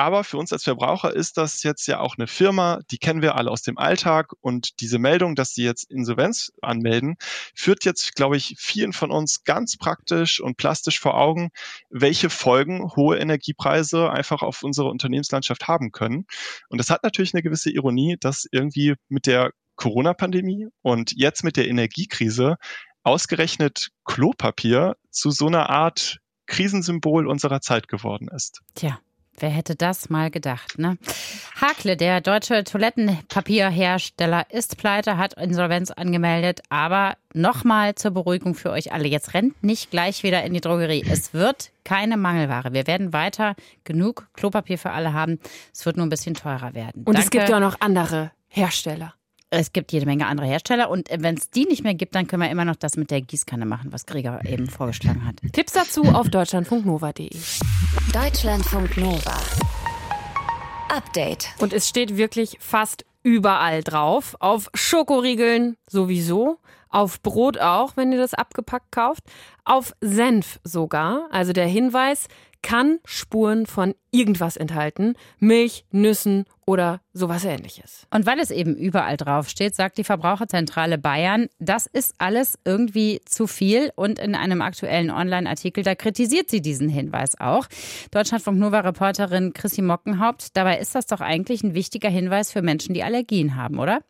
Aber 0.00 0.24
für 0.24 0.38
uns 0.38 0.50
als 0.50 0.64
Verbraucher 0.64 1.14
ist 1.14 1.36
das 1.36 1.62
jetzt 1.62 1.86
ja 1.86 2.00
auch 2.00 2.16
eine 2.16 2.26
Firma, 2.26 2.80
die 2.90 2.96
kennen 2.96 3.20
wir 3.20 3.34
alle 3.34 3.50
aus 3.50 3.60
dem 3.60 3.76
Alltag 3.76 4.32
und 4.40 4.80
diese 4.80 4.98
Meldung, 4.98 5.34
dass 5.34 5.52
sie 5.52 5.62
jetzt 5.62 5.90
Insolvenz 5.90 6.52
anmelden, 6.62 7.16
führt 7.54 7.84
jetzt, 7.84 8.14
glaube 8.14 8.38
ich, 8.38 8.54
vielen 8.58 8.94
von 8.94 9.10
uns 9.10 9.44
ganz 9.44 9.76
praktisch 9.76 10.40
und 10.40 10.56
plastisch 10.56 11.00
vor 11.00 11.18
Augen, 11.18 11.50
welche 11.90 12.30
Folgen 12.30 12.90
hohe 12.96 13.18
Energiepreise 13.18 14.10
einfach 14.10 14.40
auf 14.40 14.62
unsere 14.62 14.88
Unternehmenslandschaft 14.88 15.68
haben 15.68 15.90
können. 16.00 16.24
Und 16.68 16.78
das 16.78 16.90
hat 16.90 17.02
natürlich 17.02 17.34
eine 17.34 17.42
gewisse 17.42 17.70
Ironie, 17.70 18.16
dass 18.18 18.46
irgendwie 18.50 18.94
mit 19.08 19.26
der 19.26 19.50
Corona-Pandemie 19.76 20.68
und 20.82 21.12
jetzt 21.14 21.44
mit 21.44 21.56
der 21.56 21.68
Energiekrise 21.68 22.56
ausgerechnet 23.02 23.88
Klopapier 24.04 24.96
zu 25.10 25.30
so 25.30 25.46
einer 25.46 25.70
Art 25.70 26.18
Krisensymbol 26.46 27.26
unserer 27.26 27.60
Zeit 27.60 27.88
geworden 27.88 28.28
ist. 28.34 28.60
Tja, 28.74 28.98
Wer 29.40 29.50
hätte 29.50 29.74
das 29.74 30.10
mal 30.10 30.30
gedacht, 30.30 30.78
ne? 30.78 30.98
Hakle, 31.60 31.96
der 31.96 32.20
deutsche 32.20 32.62
Toilettenpapierhersteller, 32.62 34.46
ist 34.50 34.76
pleite, 34.76 35.16
hat 35.16 35.34
Insolvenz 35.34 35.90
angemeldet, 35.90 36.60
aber 36.68 37.16
nochmal 37.32 37.94
zur 37.94 38.10
Beruhigung 38.10 38.54
für 38.54 38.70
euch 38.70 38.92
alle. 38.92 39.08
Jetzt 39.08 39.34
rennt 39.34 39.62
nicht 39.62 39.90
gleich 39.90 40.22
wieder 40.22 40.44
in 40.44 40.52
die 40.52 40.60
Drogerie. 40.60 41.04
Es 41.08 41.32
wird 41.32 41.70
keine 41.84 42.16
Mangelware. 42.16 42.72
Wir 42.72 42.86
werden 42.86 43.12
weiter 43.12 43.54
genug 43.84 44.28
Klopapier 44.34 44.78
für 44.78 44.90
alle 44.90 45.12
haben. 45.14 45.38
Es 45.72 45.86
wird 45.86 45.96
nur 45.96 46.06
ein 46.06 46.10
bisschen 46.10 46.34
teurer 46.34 46.74
werden. 46.74 47.04
Und 47.04 47.14
Danke. 47.14 47.20
es 47.20 47.30
gibt 47.30 47.48
ja 47.48 47.56
auch 47.56 47.60
noch 47.60 47.80
andere 47.80 48.32
Hersteller. 48.48 49.14
Es 49.52 49.72
gibt 49.72 49.90
jede 49.90 50.06
Menge 50.06 50.26
andere 50.26 50.46
Hersteller 50.46 50.88
und 50.90 51.08
wenn 51.10 51.36
es 51.36 51.50
die 51.50 51.64
nicht 51.64 51.82
mehr 51.82 51.94
gibt, 51.94 52.14
dann 52.14 52.28
können 52.28 52.42
wir 52.42 52.50
immer 52.50 52.64
noch 52.64 52.76
das 52.76 52.96
mit 52.96 53.10
der 53.10 53.20
Gießkanne 53.20 53.66
machen, 53.66 53.92
was 53.92 54.06
Gregor 54.06 54.44
eben 54.44 54.68
vorgeschlagen 54.68 55.26
hat. 55.26 55.34
Tipps 55.52 55.72
dazu 55.72 56.04
auf 56.04 56.28
deutschlandfunknova.de. 56.28 57.30
Deutschlandfunk 58.12 58.96
Nova. 58.96 59.36
Update. 60.88 61.48
Und 61.58 61.72
es 61.72 61.88
steht 61.88 62.16
wirklich 62.16 62.58
fast 62.60 63.04
überall 63.24 63.82
drauf. 63.82 64.36
Auf 64.38 64.70
Schokoriegeln 64.72 65.76
sowieso. 65.88 66.58
Auf 66.88 67.20
Brot 67.20 67.58
auch, 67.58 67.96
wenn 67.96 68.12
ihr 68.12 68.18
das 68.18 68.34
abgepackt 68.34 68.92
kauft. 68.92 69.24
Auf 69.64 69.94
Senf 70.00 70.60
sogar. 70.62 71.26
Also 71.32 71.52
der 71.52 71.66
Hinweis, 71.66 72.28
kann 72.62 72.98
Spuren 73.04 73.66
von 73.66 73.94
irgendwas 74.10 74.56
enthalten. 74.56 75.14
Milch, 75.38 75.84
Nüssen 75.90 76.44
oder 76.66 77.00
sowas 77.12 77.44
ähnliches. 77.44 78.06
Und 78.12 78.26
weil 78.26 78.38
es 78.38 78.50
eben 78.50 78.76
überall 78.76 79.16
draufsteht, 79.16 79.74
sagt 79.74 79.98
die 79.98 80.04
Verbraucherzentrale 80.04 80.98
Bayern, 80.98 81.48
das 81.58 81.86
ist 81.86 82.14
alles 82.18 82.58
irgendwie 82.64 83.20
zu 83.24 83.46
viel. 83.46 83.90
Und 83.96 84.18
in 84.18 84.34
einem 84.34 84.62
aktuellen 84.62 85.10
Online-Artikel, 85.10 85.82
da 85.82 85.94
kritisiert 85.94 86.50
sie 86.50 86.60
diesen 86.60 86.88
Hinweis 86.88 87.38
auch. 87.40 87.66
Deutschlandfunk 88.10 88.58
Nova-Reporterin 88.58 89.52
Chrissy 89.52 89.82
Mockenhaupt, 89.82 90.56
dabei 90.56 90.78
ist 90.78 90.94
das 90.94 91.06
doch 91.06 91.20
eigentlich 91.20 91.62
ein 91.62 91.74
wichtiger 91.74 92.10
Hinweis 92.10 92.52
für 92.52 92.62
Menschen, 92.62 92.94
die 92.94 93.02
Allergien 93.02 93.56
haben, 93.56 93.78
oder? 93.78 94.00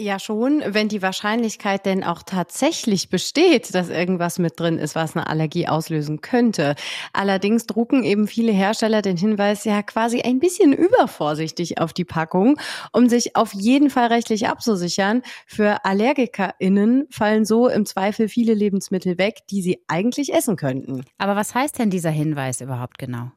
Ja, 0.00 0.18
schon, 0.18 0.62
wenn 0.66 0.88
die 0.88 1.02
Wahrscheinlichkeit 1.02 1.84
denn 1.84 2.04
auch 2.04 2.22
tatsächlich 2.22 3.10
besteht, 3.10 3.74
dass 3.74 3.90
irgendwas 3.90 4.38
mit 4.38 4.58
drin 4.58 4.78
ist, 4.78 4.94
was 4.94 5.14
eine 5.14 5.26
Allergie 5.26 5.68
auslösen 5.68 6.22
könnte. 6.22 6.74
Allerdings 7.12 7.66
drucken 7.66 8.02
eben 8.02 8.26
viele 8.26 8.50
Hersteller 8.50 9.02
den 9.02 9.18
Hinweis 9.18 9.64
ja 9.64 9.82
quasi 9.82 10.22
ein 10.22 10.38
bisschen 10.38 10.72
übervorsichtig 10.72 11.82
auf 11.82 11.92
die 11.92 12.06
Packung, 12.06 12.58
um 12.92 13.10
sich 13.10 13.36
auf 13.36 13.52
jeden 13.52 13.90
Fall 13.90 14.06
rechtlich 14.06 14.48
abzusichern. 14.48 15.20
Für 15.46 15.84
AllergikerInnen 15.84 17.06
fallen 17.10 17.44
so 17.44 17.68
im 17.68 17.84
Zweifel 17.84 18.28
viele 18.30 18.54
Lebensmittel 18.54 19.18
weg, 19.18 19.40
die 19.50 19.60
sie 19.60 19.82
eigentlich 19.86 20.32
essen 20.32 20.56
könnten. 20.56 21.04
Aber 21.18 21.36
was 21.36 21.54
heißt 21.54 21.78
denn 21.78 21.90
dieser 21.90 22.10
Hinweis 22.10 22.62
überhaupt 22.62 22.96
genau? 22.96 23.32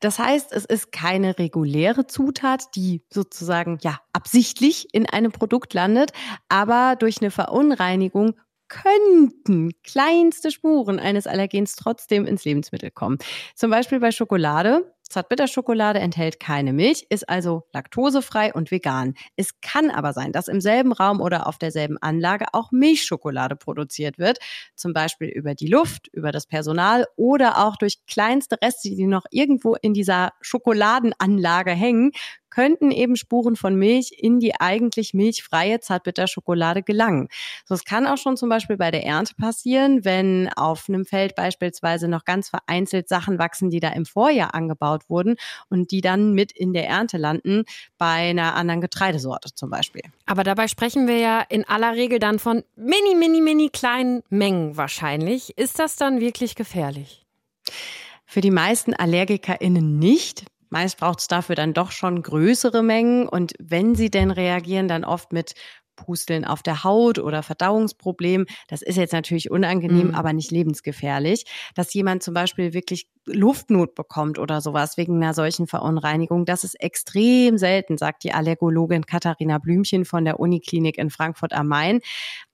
Das 0.00 0.18
heißt, 0.18 0.52
es 0.52 0.64
ist 0.64 0.92
keine 0.92 1.38
reguläre 1.38 2.06
Zutat, 2.06 2.74
die 2.74 3.02
sozusagen 3.10 3.78
ja 3.82 4.00
absichtlich 4.12 4.92
in 4.92 5.08
einem 5.08 5.32
Produkt 5.32 5.74
landet, 5.74 6.12
aber 6.48 6.96
durch 6.98 7.20
eine 7.20 7.30
Verunreinigung 7.30 8.34
könnten 8.68 9.72
kleinste 9.82 10.50
Spuren 10.50 10.98
eines 10.98 11.26
Allergens 11.26 11.76
trotzdem 11.76 12.26
ins 12.26 12.44
Lebensmittel 12.44 12.90
kommen. 12.90 13.18
Zum 13.54 13.70
Beispiel 13.70 14.00
bei 14.00 14.12
Schokolade. 14.12 14.94
Zartbitterschokolade 15.12 16.00
enthält 16.00 16.40
keine 16.40 16.72
Milch, 16.72 17.06
ist 17.08 17.28
also 17.28 17.64
laktosefrei 17.72 18.52
und 18.52 18.70
vegan. 18.70 19.14
Es 19.36 19.60
kann 19.60 19.90
aber 19.90 20.12
sein, 20.12 20.32
dass 20.32 20.48
im 20.48 20.60
selben 20.60 20.92
Raum 20.92 21.20
oder 21.20 21.46
auf 21.46 21.58
derselben 21.58 21.98
Anlage 21.98 22.46
auch 22.52 22.72
Milchschokolade 22.72 23.56
produziert 23.56 24.18
wird, 24.18 24.38
zum 24.74 24.92
Beispiel 24.92 25.28
über 25.28 25.54
die 25.54 25.68
Luft, 25.68 26.08
über 26.08 26.32
das 26.32 26.46
Personal 26.46 27.06
oder 27.16 27.64
auch 27.64 27.76
durch 27.76 28.04
kleinste 28.06 28.56
Reste, 28.62 28.88
die 28.90 29.06
noch 29.06 29.24
irgendwo 29.30 29.74
in 29.74 29.94
dieser 29.94 30.32
Schokoladenanlage 30.40 31.72
hängen, 31.72 32.12
könnten 32.52 32.90
eben 32.90 33.16
Spuren 33.16 33.56
von 33.56 33.76
Milch 33.76 34.12
in 34.18 34.38
die 34.38 34.60
eigentlich 34.60 35.14
milchfreie 35.14 35.80
Zartbitterschokolade 35.80 36.82
gelangen. 36.82 37.28
So, 37.64 37.74
es 37.74 37.84
kann 37.84 38.06
auch 38.06 38.18
schon 38.18 38.36
zum 38.36 38.50
Beispiel 38.50 38.76
bei 38.76 38.90
der 38.90 39.06
Ernte 39.06 39.34
passieren, 39.34 40.04
wenn 40.04 40.50
auf 40.54 40.84
einem 40.86 41.06
Feld 41.06 41.34
beispielsweise 41.34 42.08
noch 42.08 42.26
ganz 42.26 42.50
vereinzelt 42.50 43.08
Sachen 43.08 43.38
wachsen, 43.38 43.70
die 43.70 43.80
da 43.80 43.88
im 43.88 44.04
Vorjahr 44.04 44.54
angebaut 44.54 45.08
wurden 45.08 45.36
und 45.70 45.92
die 45.92 46.02
dann 46.02 46.34
mit 46.34 46.52
in 46.52 46.74
der 46.74 46.86
Ernte 46.86 47.16
landen, 47.16 47.64
bei 47.96 48.30
einer 48.30 48.54
anderen 48.54 48.82
Getreidesorte 48.82 49.54
zum 49.54 49.70
Beispiel. 49.70 50.02
Aber 50.26 50.44
dabei 50.44 50.68
sprechen 50.68 51.08
wir 51.08 51.16
ja 51.16 51.40
in 51.48 51.66
aller 51.66 51.94
Regel 51.94 52.18
dann 52.18 52.38
von 52.38 52.62
mini, 52.76 53.14
mini, 53.18 53.40
mini 53.40 53.70
kleinen 53.70 54.22
Mengen 54.28 54.76
wahrscheinlich. 54.76 55.56
Ist 55.56 55.78
das 55.78 55.96
dann 55.96 56.20
wirklich 56.20 56.54
gefährlich? 56.54 57.24
Für 58.26 58.42
die 58.42 58.50
meisten 58.50 58.92
AllergikerInnen 58.92 59.98
nicht. 59.98 60.44
Meist 60.72 60.96
braucht 60.96 61.20
es 61.20 61.28
dafür 61.28 61.54
dann 61.54 61.74
doch 61.74 61.92
schon 61.92 62.22
größere 62.22 62.82
Mengen 62.82 63.28
und 63.28 63.52
wenn 63.60 63.94
sie 63.94 64.10
denn 64.10 64.30
reagieren, 64.30 64.88
dann 64.88 65.04
oft 65.04 65.30
mit 65.30 65.52
Pusteln 65.96 66.46
auf 66.46 66.62
der 66.62 66.82
Haut 66.82 67.18
oder 67.18 67.42
Verdauungsproblem. 67.42 68.46
Das 68.68 68.80
ist 68.80 68.96
jetzt 68.96 69.12
natürlich 69.12 69.50
unangenehm, 69.50 70.08
mhm. 70.08 70.14
aber 70.14 70.32
nicht 70.32 70.50
lebensgefährlich. 70.50 71.44
Dass 71.74 71.92
jemand 71.92 72.22
zum 72.22 72.32
Beispiel 72.32 72.72
wirklich 72.72 73.10
Luftnot 73.26 73.94
bekommt 73.94 74.38
oder 74.38 74.62
sowas 74.62 74.96
wegen 74.96 75.22
einer 75.22 75.34
solchen 75.34 75.66
Verunreinigung, 75.66 76.46
das 76.46 76.64
ist 76.64 76.80
extrem 76.80 77.58
selten, 77.58 77.98
sagt 77.98 78.24
die 78.24 78.32
Allergologin 78.32 79.04
Katharina 79.04 79.58
Blümchen 79.58 80.06
von 80.06 80.24
der 80.24 80.40
Uniklinik 80.40 80.96
in 80.96 81.10
Frankfurt 81.10 81.52
am 81.52 81.68
Main. 81.68 82.00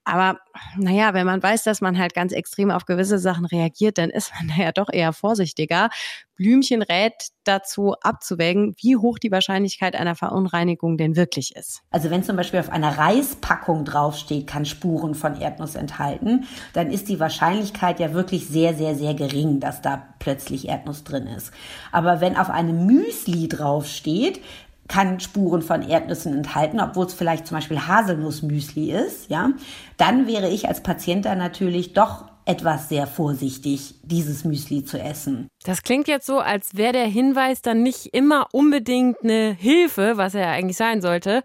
Aber 0.09 0.41
naja, 0.77 1.13
wenn 1.13 1.27
man 1.27 1.43
weiß, 1.43 1.65
dass 1.65 1.83
man 1.83 1.99
halt 1.99 2.15
ganz 2.15 2.33
extrem 2.33 2.71
auf 2.71 2.87
gewisse 2.87 3.19
Sachen 3.19 3.45
reagiert, 3.45 3.99
dann 3.99 4.09
ist 4.09 4.33
man 4.35 4.57
ja 4.59 4.73
doch 4.73 4.89
eher 4.91 5.13
vorsichtiger. 5.13 5.91
Blümchen 6.37 6.83
rät 6.83 7.31
dazu 7.45 7.95
abzuwägen, 8.01 8.75
wie 8.81 8.97
hoch 8.97 9.19
die 9.19 9.31
Wahrscheinlichkeit 9.31 9.97
einer 9.97 10.15
Verunreinigung 10.15 10.97
denn 10.97 11.17
wirklich 11.17 11.55
ist. 11.57 11.83
Also 11.91 12.11
wenn 12.11 12.23
zum 12.23 12.37
Beispiel 12.37 12.61
auf 12.61 12.71
einer 12.71 12.97
Reispackung 12.97 13.85
draufsteht, 13.85 14.47
kann 14.47 14.65
Spuren 14.65 15.15
von 15.15 15.39
Erdnuss 15.39 15.75
enthalten, 15.75 16.47
dann 16.73 16.91
ist 16.91 17.09
die 17.09 17.21
Wahrscheinlichkeit 17.21 17.99
ja 18.01 18.15
wirklich 18.15 18.47
sehr, 18.47 18.75
sehr, 18.75 18.95
sehr 18.95 19.15
gering, 19.15 19.61
dass 19.61 19.83
da 19.83 20.07
plötzlich 20.21 20.69
Erdnuss 20.69 21.05
drin 21.05 21.27
ist. 21.27 21.51
Aber 21.93 22.21
wenn 22.21 22.37
auf 22.37 22.51
einem 22.51 22.87
Müsli 22.87 23.49
draufsteht, 23.49 24.41
kann 24.89 25.21
Spuren 25.21 25.63
von 25.63 25.83
Erdnüssen 25.83 26.35
enthalten, 26.35 26.81
obwohl 26.81 27.07
es 27.07 27.15
vielleicht 27.15 27.47
zum 27.47 27.57
Beispiel 27.57 27.87
Haselnussmüsli 27.87 28.91
ist, 28.91 29.31
ja, 29.31 29.51
dann 29.99 30.27
wäre 30.27 30.49
ich 30.49 30.69
als 30.69 30.83
Patient 30.83 31.27
da 31.27 31.35
natürlich 31.35 31.93
doch 31.93 32.25
etwas 32.49 32.89
sehr 32.89 33.07
vorsichtig, 33.07 33.97
dieses 34.03 34.45
Müsli 34.45 34.83
zu 34.83 34.99
essen. 34.99 35.49
Das 35.65 35.83
klingt 35.83 36.09
jetzt 36.09 36.25
so, 36.25 36.39
als 36.39 36.75
wäre 36.77 36.95
der 36.95 37.07
Hinweis 37.07 37.61
dann 37.61 37.83
nicht 37.83 38.15
immer 38.15 38.49
unbedingt 38.53 39.19
eine 39.23 39.53
Hilfe, 39.53 40.17
was 40.17 40.35
er 40.35 40.41
ja 40.41 40.53
eigentlich 40.53 40.79
sein 40.79 41.03
sollte. 41.03 41.43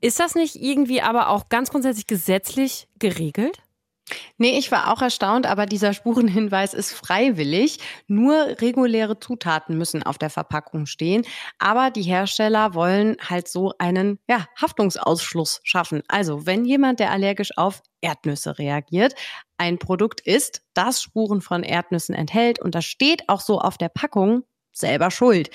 Ist 0.00 0.20
das 0.20 0.36
nicht 0.36 0.54
irgendwie 0.54 1.02
aber 1.02 1.30
auch 1.30 1.48
ganz 1.48 1.70
grundsätzlich 1.70 2.06
gesetzlich 2.06 2.86
geregelt? 3.00 3.64
Nee, 4.36 4.58
ich 4.58 4.70
war 4.70 4.92
auch 4.92 5.00
erstaunt, 5.00 5.46
aber 5.46 5.66
dieser 5.66 5.94
Spurenhinweis 5.94 6.74
ist 6.74 6.92
freiwillig. 6.92 7.78
Nur 8.06 8.34
reguläre 8.60 9.18
Zutaten 9.18 9.78
müssen 9.78 10.02
auf 10.02 10.18
der 10.18 10.30
Verpackung 10.30 10.86
stehen. 10.86 11.24
Aber 11.58 11.90
die 11.90 12.02
Hersteller 12.02 12.74
wollen 12.74 13.16
halt 13.20 13.48
so 13.48 13.72
einen 13.78 14.18
ja, 14.28 14.46
Haftungsausschluss 14.60 15.60
schaffen. 15.64 16.02
Also, 16.08 16.46
wenn 16.46 16.64
jemand, 16.64 17.00
der 17.00 17.12
allergisch 17.12 17.56
auf 17.56 17.82
Erdnüsse 18.00 18.58
reagiert, 18.58 19.14
ein 19.56 19.78
Produkt 19.78 20.20
ist, 20.20 20.62
das 20.74 21.00
Spuren 21.00 21.40
von 21.40 21.62
Erdnüssen 21.62 22.14
enthält 22.14 22.60
und 22.60 22.74
das 22.74 22.84
steht 22.84 23.28
auch 23.28 23.40
so 23.40 23.60
auf 23.60 23.78
der 23.78 23.88
Packung, 23.88 24.44
selber 24.72 25.10
schuld. 25.10 25.50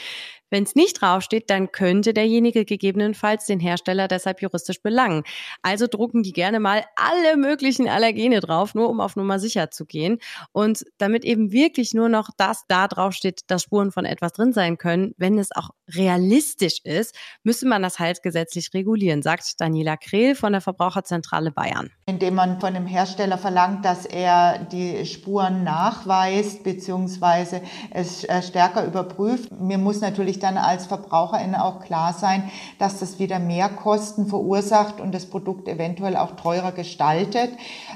Wenn 0.49 0.63
es 0.63 0.75
nicht 0.75 1.01
draufsteht, 1.01 1.49
dann 1.49 1.71
könnte 1.71 2.13
derjenige 2.13 2.65
gegebenenfalls 2.65 3.45
den 3.45 3.59
Hersteller 3.59 4.07
deshalb 4.07 4.41
juristisch 4.41 4.81
belangen. 4.81 5.23
Also 5.61 5.87
drucken 5.87 6.23
die 6.23 6.33
gerne 6.33 6.59
mal 6.59 6.83
alle 6.95 7.37
möglichen 7.37 7.87
Allergene 7.87 8.39
drauf, 8.39 8.75
nur 8.75 8.89
um 8.89 8.99
auf 8.99 9.15
Nummer 9.15 9.39
sicher 9.39 9.71
zu 9.71 9.85
gehen. 9.85 10.19
Und 10.51 10.85
damit 10.97 11.23
eben 11.23 11.51
wirklich 11.51 11.93
nur 11.93 12.09
noch 12.09 12.29
das 12.37 12.63
da 12.67 12.87
draufsteht, 12.87 13.41
dass 13.47 13.63
Spuren 13.63 13.91
von 13.91 14.05
etwas 14.05 14.33
drin 14.33 14.53
sein 14.53 14.77
können, 14.77 15.13
wenn 15.17 15.37
es 15.37 15.55
auch 15.55 15.69
realistisch 15.95 16.79
ist, 16.83 17.15
müsste 17.43 17.67
man 17.67 17.81
das 17.81 17.99
halt 17.99 18.23
gesetzlich 18.23 18.73
regulieren, 18.73 19.21
sagt 19.21 19.59
Daniela 19.59 19.97
Krehl 19.97 20.35
von 20.35 20.51
der 20.51 20.61
Verbraucherzentrale 20.61 21.51
Bayern. 21.51 21.89
Indem 22.05 22.35
man 22.35 22.59
von 22.59 22.73
dem 22.73 22.85
Hersteller 22.85 23.37
verlangt, 23.37 23.85
dass 23.85 24.05
er 24.05 24.59
die 24.59 25.05
Spuren 25.05 25.63
nachweist 25.63 26.63
bzw. 26.63 27.61
es 27.91 28.23
äh, 28.23 28.41
stärker 28.41 28.85
überprüft. 28.85 29.51
Mir 29.51 29.77
muss 29.77 30.01
natürlich 30.01 30.38
dann 30.39 30.57
als 30.57 30.87
Verbraucherin 30.87 31.55
auch 31.55 31.81
klar 31.81 32.13
sein, 32.13 32.49
dass 32.79 32.99
das 32.99 33.19
wieder 33.19 33.39
mehr 33.39 33.69
Kosten 33.69 34.27
verursacht 34.27 34.99
und 34.99 35.13
das 35.13 35.25
Produkt 35.25 35.67
eventuell 35.67 36.15
auch 36.15 36.31
teurer 36.31 36.71
gestaltet. 36.71 37.51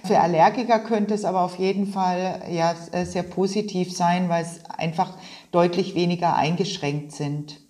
Für 0.05 0.19
Allergiker 0.19 0.79
könnte 0.79 1.13
es 1.13 1.25
aber 1.25 1.41
auf 1.41 1.57
jeden 1.57 1.87
Fall 1.87 2.41
ja 2.51 2.75
sehr 3.05 3.23
positiv 3.23 3.95
sein, 3.95 4.29
weil 4.29 4.43
es 4.43 4.61
einfach 4.77 5.13
deutlich 5.51 5.95
weniger 5.95 6.35
eingeschränkt 6.35 7.11
sind. 7.11 7.62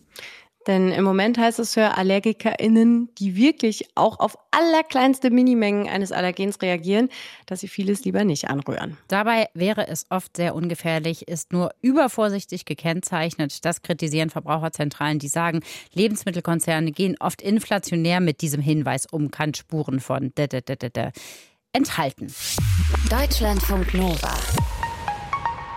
Denn 0.67 0.91
im 0.91 1.03
Moment 1.03 1.37
heißt 1.37 1.59
es 1.59 1.73
für 1.73 1.97
AllergikerInnen, 1.97 3.09
die 3.17 3.35
wirklich 3.35 3.87
auch 3.95 4.19
auf 4.19 4.37
allerkleinste 4.51 5.29
Minimengen 5.29 5.89
eines 5.89 6.11
Allergens 6.11 6.61
reagieren, 6.61 7.09
dass 7.45 7.61
sie 7.61 7.67
vieles 7.67 8.05
lieber 8.05 8.23
nicht 8.23 8.49
anrühren. 8.49 8.97
Dabei 9.07 9.47
wäre 9.53 9.87
es 9.87 10.05
oft 10.09 10.37
sehr 10.37 10.55
ungefährlich, 10.55 11.27
ist 11.27 11.51
nur 11.51 11.71
übervorsichtig 11.81 12.65
gekennzeichnet. 12.65 13.65
Das 13.65 13.81
kritisieren 13.81 14.29
Verbraucherzentralen, 14.29 15.19
die 15.19 15.27
sagen, 15.27 15.61
Lebensmittelkonzerne 15.93 16.91
gehen 16.91 17.15
oft 17.19 17.41
inflationär 17.41 18.19
mit 18.19 18.41
diesem 18.41 18.61
Hinweis 18.61 19.05
um, 19.05 19.31
kann 19.31 19.53
Spuren 19.53 19.99
von 19.99 20.33
enthalten. 21.73 22.33
Deutschlandfunk 23.09 23.93
Nova. 23.93 24.33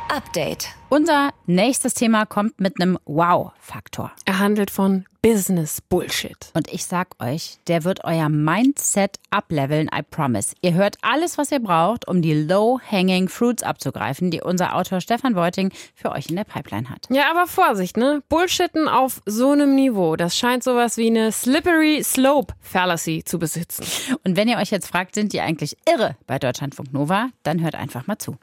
Update. 0.08 0.68
Unser 0.88 1.30
nächstes 1.46 1.94
Thema 1.94 2.26
kommt 2.26 2.60
mit 2.60 2.80
einem 2.80 2.98
Wow-Faktor. 3.06 4.12
Er 4.24 4.38
handelt 4.38 4.70
von 4.70 5.04
Business 5.20 5.80
Bullshit. 5.80 6.36
Und 6.54 6.72
ich 6.72 6.86
sag 6.86 7.20
euch, 7.20 7.58
der 7.66 7.82
wird 7.82 8.04
euer 8.04 8.28
Mindset 8.28 9.16
upleveln, 9.30 9.90
I 9.92 10.02
promise. 10.02 10.54
Ihr 10.60 10.74
hört 10.74 10.98
alles, 11.02 11.36
was 11.36 11.50
ihr 11.50 11.58
braucht, 11.58 12.06
um 12.06 12.22
die 12.22 12.34
low-hanging 12.34 13.28
fruits 13.28 13.64
abzugreifen, 13.64 14.30
die 14.30 14.40
unser 14.40 14.76
Autor 14.76 15.00
Stefan 15.00 15.34
Beuting 15.34 15.72
für 15.96 16.12
euch 16.12 16.28
in 16.28 16.36
der 16.36 16.44
Pipeline 16.44 16.88
hat. 16.88 17.08
Ja, 17.10 17.28
aber 17.28 17.48
Vorsicht, 17.48 17.96
ne? 17.96 18.22
Bullshitten 18.28 18.86
auf 18.86 19.20
so 19.26 19.50
einem 19.50 19.74
Niveau, 19.74 20.14
das 20.14 20.38
scheint 20.38 20.62
sowas 20.62 20.96
wie 20.96 21.08
eine 21.08 21.32
slippery 21.32 22.04
slope 22.04 22.54
fallacy 22.60 23.24
zu 23.24 23.40
besitzen. 23.40 23.84
Und 24.22 24.36
wenn 24.36 24.48
ihr 24.48 24.58
euch 24.58 24.70
jetzt 24.70 24.86
fragt, 24.86 25.16
sind 25.16 25.32
die 25.32 25.40
eigentlich 25.40 25.76
irre 25.92 26.16
bei 26.28 26.38
Deutschlandfunk 26.38 26.92
Nova, 26.92 27.30
dann 27.42 27.60
hört 27.60 27.74
einfach 27.74 28.06
mal 28.06 28.18
zu. 28.18 28.36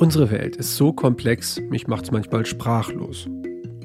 Unsere 0.00 0.30
Welt 0.30 0.56
ist 0.56 0.76
so 0.76 0.94
komplex, 0.94 1.60
mich 1.68 1.86
macht 1.86 2.04
es 2.04 2.10
manchmal 2.10 2.46
sprachlos. 2.46 3.28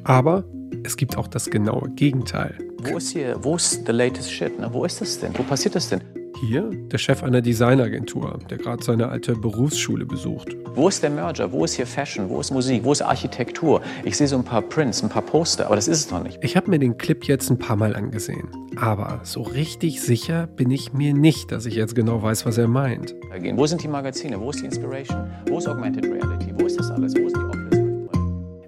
Aber 0.06 0.46
es 0.86 0.96
gibt 0.96 1.18
auch 1.18 1.28
das 1.28 1.50
genaue 1.50 1.90
Gegenteil. 1.90 2.58
Wo 2.84 2.96
ist 2.96 3.10
hier, 3.10 3.36
wo 3.44 3.58
ist 3.58 3.86
the 3.86 3.92
latest 3.92 4.32
shit? 4.32 4.58
Ne? 4.58 4.70
Wo 4.72 4.86
ist 4.86 5.02
das 5.02 5.20
denn? 5.20 5.38
Wo 5.38 5.44
passiert 5.44 5.76
das 5.76 5.90
denn? 5.90 6.02
Hier 6.42 6.70
der 6.92 6.98
Chef 6.98 7.24
einer 7.24 7.42
Designagentur, 7.42 8.40
der 8.50 8.58
gerade 8.58 8.84
seine 8.84 9.08
alte 9.08 9.36
Berufsschule 9.36 10.06
besucht. 10.06 10.54
Wo 10.76 10.90
ist 10.90 11.02
der 11.02 11.10
Merger? 11.10 11.50
Wo 11.50 11.64
ist 11.64 11.76
hier 11.76 11.88
Fashion? 11.88 12.30
Wo 12.30 12.42
ist 12.42 12.52
Musik? 12.52 12.84
Wo 12.84 12.92
ist 12.92 13.02
Architektur? 13.02 13.82
Ich 14.04 14.18
sehe 14.18 14.28
so 14.28 14.36
ein 14.36 14.44
paar 14.44 14.62
Prints, 14.62 15.02
ein 15.02 15.08
paar 15.08 15.22
Poster, 15.22 15.66
aber 15.68 15.76
das 15.76 15.88
ist 15.88 16.00
es 16.00 16.12
noch 16.12 16.22
nicht. 16.22 16.38
Ich 16.44 16.58
habe 16.58 16.70
mir 16.70 16.78
den 16.78 16.98
Clip 16.98 17.24
jetzt 17.24 17.50
ein 17.50 17.58
paar 17.58 17.78
Mal 17.78 17.96
angesehen. 17.96 18.50
Aber 18.76 19.22
so 19.24 19.44
richtig 19.44 20.02
sicher 20.02 20.48
bin 20.48 20.72
ich 20.72 20.92
mir 20.92 21.14
nicht, 21.14 21.54
dass 21.54 21.66
ich 21.66 21.76
jetzt 21.76 21.96
genau 21.96 22.22
weiß, 22.22 22.46
was 22.46 22.58
er 22.58 22.68
meint. 22.68 23.16
Wo 23.54 23.66
sind 23.66 23.82
die 23.82 23.88
Magazine? 23.88 24.38
Wo 24.40 24.50
ist 24.50 24.60
die 24.60 24.66
Inspiration? 24.66 25.32
Wo 25.48 25.58
ist 25.58 25.68
Augmented 25.70 26.04
Reality? 26.04 26.54
Wo 26.60 26.66
ist 26.66 26.78
das 26.78 26.92
alles? 26.92 27.16
Wo 27.16 27.28
ist 27.28 27.36
die 27.36 27.40
Oculus? 27.40 27.80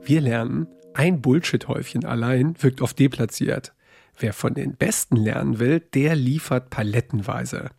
Wir 0.03 0.21
lernen, 0.21 0.67
ein 0.93 1.19
Bullshit-Häufchen 1.21 2.05
allein 2.05 2.55
wirkt 2.61 2.81
oft 2.81 2.97
deplatziert. 2.97 3.73
Wer 4.19 4.33
von 4.33 4.55
den 4.55 4.75
Besten 4.75 5.15
lernen 5.15 5.59
will, 5.59 5.79
der 5.79 6.15
liefert 6.15 6.71
palettenweise. 6.71 7.69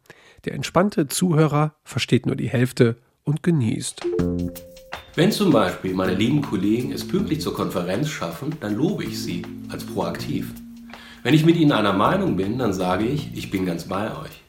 Der 0.44 0.54
entspannte 0.54 1.08
Zuhörer 1.08 1.74
versteht 1.82 2.26
nur 2.26 2.36
die 2.36 2.48
Hälfte 2.48 2.96
und 3.24 3.42
genießt. 3.42 4.06
Wenn 5.16 5.32
zum 5.32 5.50
Beispiel 5.50 5.94
meine 5.94 6.14
lieben 6.14 6.42
Kollegen 6.42 6.92
es 6.92 7.06
pünktlich 7.06 7.40
zur 7.40 7.54
Konferenz 7.54 8.08
schaffen, 8.08 8.54
dann 8.60 8.76
lobe 8.76 9.02
ich 9.02 9.20
sie 9.20 9.42
als 9.68 9.84
proaktiv. 9.84 10.52
Wenn 11.24 11.34
ich 11.34 11.44
mit 11.44 11.56
ihnen 11.56 11.72
einer 11.72 11.92
Meinung 11.92 12.36
bin, 12.36 12.56
dann 12.58 12.72
sage 12.72 13.04
ich, 13.04 13.36
ich 13.36 13.50
bin 13.50 13.66
ganz 13.66 13.88
bei 13.88 14.16
euch. 14.16 14.44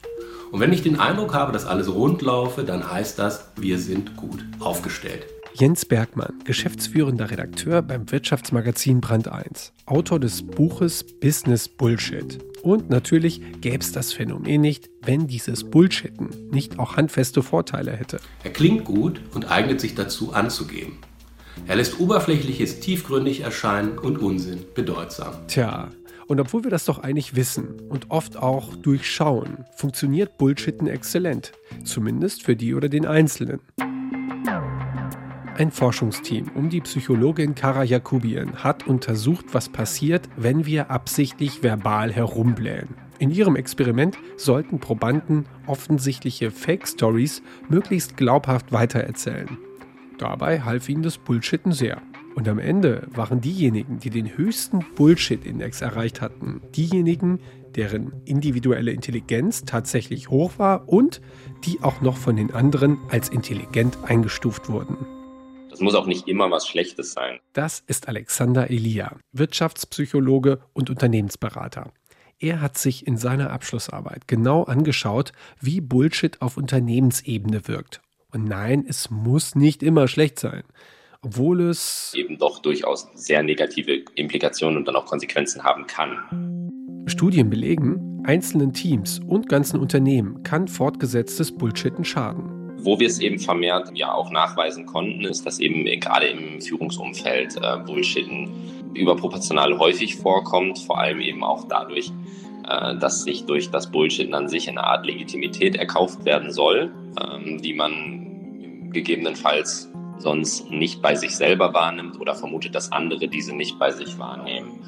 Und 0.52 0.60
wenn 0.60 0.72
ich 0.72 0.82
den 0.82 1.00
Eindruck 1.00 1.34
habe, 1.34 1.52
dass 1.52 1.66
alles 1.66 1.92
rund 1.92 2.22
laufe, 2.22 2.62
dann 2.62 2.88
heißt 2.88 3.18
das, 3.18 3.50
wir 3.56 3.78
sind 3.78 4.16
gut 4.16 4.44
aufgestellt. 4.60 5.26
Jens 5.60 5.84
Bergmann, 5.84 6.38
geschäftsführender 6.44 7.30
Redakteur 7.30 7.82
beim 7.82 8.10
Wirtschaftsmagazin 8.10 9.02
Brand 9.02 9.28
1, 9.28 9.74
Autor 9.84 10.18
des 10.18 10.42
Buches 10.42 11.04
Business 11.20 11.68
Bullshit. 11.68 12.38
Und 12.62 12.88
natürlich 12.88 13.42
gäbe 13.60 13.84
es 13.84 13.92
das 13.92 14.14
Phänomen 14.14 14.62
nicht, 14.62 14.88
wenn 15.02 15.26
dieses 15.26 15.64
Bullshitten 15.64 16.30
nicht 16.50 16.78
auch 16.78 16.96
handfeste 16.96 17.42
Vorteile 17.42 17.92
hätte. 17.92 18.20
Er 18.42 18.54
klingt 18.54 18.86
gut 18.86 19.20
und 19.34 19.50
eignet 19.50 19.82
sich 19.82 19.94
dazu 19.94 20.32
anzugeben. 20.32 20.96
Er 21.66 21.76
lässt 21.76 22.00
Oberflächliches 22.00 22.80
tiefgründig 22.80 23.40
erscheinen 23.40 23.98
und 23.98 24.16
Unsinn 24.16 24.60
bedeutsam. 24.74 25.46
Tja, 25.46 25.90
und 26.26 26.40
obwohl 26.40 26.64
wir 26.64 26.70
das 26.70 26.86
doch 26.86 27.00
eigentlich 27.00 27.36
wissen 27.36 27.82
und 27.90 28.10
oft 28.10 28.38
auch 28.38 28.76
durchschauen, 28.76 29.66
funktioniert 29.76 30.38
Bullshitten 30.38 30.86
exzellent. 30.86 31.52
Zumindest 31.84 32.44
für 32.44 32.56
die 32.56 32.74
oder 32.74 32.88
den 32.88 33.04
Einzelnen. 33.04 33.60
Ein 35.60 35.72
Forschungsteam 35.72 36.50
um 36.54 36.70
die 36.70 36.80
Psychologin 36.80 37.54
Kara 37.54 37.84
Jakubian 37.84 38.64
hat 38.64 38.86
untersucht, 38.86 39.44
was 39.52 39.68
passiert, 39.68 40.26
wenn 40.38 40.64
wir 40.64 40.90
absichtlich 40.90 41.62
verbal 41.62 42.10
herumblähen. 42.10 42.94
In 43.18 43.30
ihrem 43.30 43.56
Experiment 43.56 44.16
sollten 44.38 44.80
Probanden 44.80 45.44
offensichtliche 45.66 46.50
Fake-Stories 46.50 47.42
möglichst 47.68 48.16
glaubhaft 48.16 48.72
weitererzählen. 48.72 49.58
Dabei 50.16 50.62
half 50.62 50.88
ihnen 50.88 51.02
das 51.02 51.18
Bullshitten 51.18 51.72
sehr. 51.72 52.00
Und 52.34 52.48
am 52.48 52.58
Ende 52.58 53.06
waren 53.14 53.42
diejenigen, 53.42 53.98
die 53.98 54.08
den 54.08 54.38
höchsten 54.38 54.82
Bullshit-Index 54.96 55.82
erreicht 55.82 56.22
hatten, 56.22 56.62
diejenigen, 56.74 57.38
deren 57.76 58.14
individuelle 58.24 58.92
Intelligenz 58.92 59.66
tatsächlich 59.66 60.30
hoch 60.30 60.52
war 60.56 60.88
und 60.88 61.20
die 61.64 61.82
auch 61.82 62.00
noch 62.00 62.16
von 62.16 62.36
den 62.36 62.50
anderen 62.54 62.96
als 63.10 63.28
intelligent 63.28 63.98
eingestuft 64.06 64.70
wurden. 64.70 65.19
Das 65.70 65.80
muss 65.80 65.94
auch 65.94 66.06
nicht 66.06 66.26
immer 66.28 66.50
was 66.50 66.66
Schlechtes 66.66 67.12
sein. 67.12 67.38
Das 67.52 67.82
ist 67.86 68.08
Alexander 68.08 68.70
Elia, 68.70 69.16
Wirtschaftspsychologe 69.32 70.60
und 70.72 70.90
Unternehmensberater. 70.90 71.92
Er 72.40 72.60
hat 72.60 72.78
sich 72.78 73.06
in 73.06 73.16
seiner 73.16 73.50
Abschlussarbeit 73.50 74.26
genau 74.26 74.64
angeschaut, 74.64 75.32
wie 75.60 75.80
Bullshit 75.80 76.40
auf 76.40 76.56
Unternehmensebene 76.56 77.68
wirkt. 77.68 78.00
Und 78.32 78.46
nein, 78.46 78.84
es 78.88 79.10
muss 79.10 79.54
nicht 79.54 79.82
immer 79.82 80.08
schlecht 80.08 80.38
sein. 80.38 80.62
Obwohl 81.22 81.60
es 81.60 82.12
eben 82.16 82.38
doch 82.38 82.60
durchaus 82.60 83.08
sehr 83.14 83.42
negative 83.42 84.04
Implikationen 84.14 84.78
und 84.78 84.88
dann 84.88 84.96
auch 84.96 85.04
Konsequenzen 85.04 85.62
haben 85.62 85.86
kann. 85.86 86.70
Studien 87.06 87.50
belegen, 87.50 88.22
einzelnen 88.24 88.72
Teams 88.72 89.18
und 89.18 89.48
ganzen 89.48 89.78
Unternehmen 89.78 90.42
kann 90.42 90.66
fortgesetztes 90.66 91.52
Bullshitten 91.52 92.04
schaden. 92.04 92.59
Wo 92.82 92.98
wir 92.98 93.06
es 93.06 93.20
eben 93.20 93.38
vermehrt 93.38 93.90
ja 93.94 94.12
auch 94.12 94.30
nachweisen 94.30 94.86
konnten, 94.86 95.24
ist, 95.24 95.44
dass 95.46 95.58
eben 95.58 95.84
gerade 96.00 96.26
im 96.26 96.60
Führungsumfeld 96.60 97.56
äh, 97.56 97.78
Bullshitten 97.78 98.48
überproportional 98.94 99.78
häufig 99.78 100.16
vorkommt, 100.16 100.78
vor 100.78 100.98
allem 100.98 101.20
eben 101.20 101.44
auch 101.44 101.66
dadurch, 101.68 102.12
äh, 102.68 102.96
dass 102.96 103.22
sich 103.24 103.44
durch 103.44 103.70
das 103.70 103.90
Bullshitten 103.90 104.34
an 104.34 104.48
sich 104.48 104.68
eine 104.68 104.84
Art 104.84 105.06
Legitimität 105.06 105.76
erkauft 105.76 106.24
werden 106.24 106.52
soll, 106.52 106.92
ähm, 107.20 107.60
die 107.60 107.74
man 107.74 108.90
gegebenenfalls 108.92 109.90
sonst 110.18 110.70
nicht 110.70 111.00
bei 111.00 111.14
sich 111.14 111.34
selber 111.34 111.72
wahrnimmt 111.72 112.20
oder 112.20 112.34
vermutet, 112.34 112.74
dass 112.74 112.92
andere 112.92 113.28
diese 113.28 113.54
nicht 113.54 113.78
bei 113.78 113.90
sich 113.90 114.18
wahrnehmen. 114.18 114.80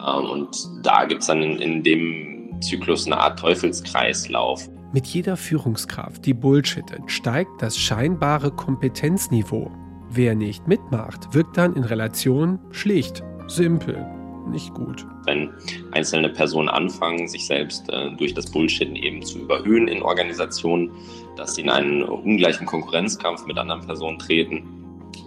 Ähm, 0.00 0.30
und 0.30 0.68
da 0.82 1.04
gibt 1.04 1.22
es 1.22 1.28
dann 1.28 1.42
in, 1.42 1.58
in 1.58 1.82
dem 1.82 2.60
Zyklus 2.60 3.06
eine 3.06 3.18
Art 3.18 3.38
Teufelskreislauf. 3.38 4.68
Mit 4.92 5.06
jeder 5.06 5.36
Führungskraft, 5.36 6.26
die 6.26 6.34
bullshittet, 6.34 7.02
steigt 7.06 7.62
das 7.62 7.78
scheinbare 7.78 8.50
Kompetenzniveau. 8.50 9.70
Wer 10.10 10.34
nicht 10.34 10.66
mitmacht, 10.66 11.32
wirkt 11.32 11.56
dann 11.56 11.76
in 11.76 11.84
Relation 11.84 12.58
schlicht, 12.72 13.22
simpel, 13.46 14.04
nicht 14.50 14.74
gut. 14.74 15.06
Wenn 15.26 15.50
einzelne 15.92 16.28
Personen 16.28 16.68
anfangen, 16.68 17.28
sich 17.28 17.46
selbst 17.46 17.88
äh, 17.88 18.10
durch 18.16 18.34
das 18.34 18.50
Bullshitten 18.50 18.96
eben 18.96 19.22
zu 19.22 19.38
überhöhen 19.38 19.86
in 19.86 20.02
Organisationen, 20.02 20.90
dass 21.36 21.54
sie 21.54 21.62
in 21.62 21.70
einen 21.70 22.02
ungleichen 22.02 22.66
Konkurrenzkampf 22.66 23.46
mit 23.46 23.58
anderen 23.58 23.82
Personen 23.82 24.18
treten, 24.18 24.64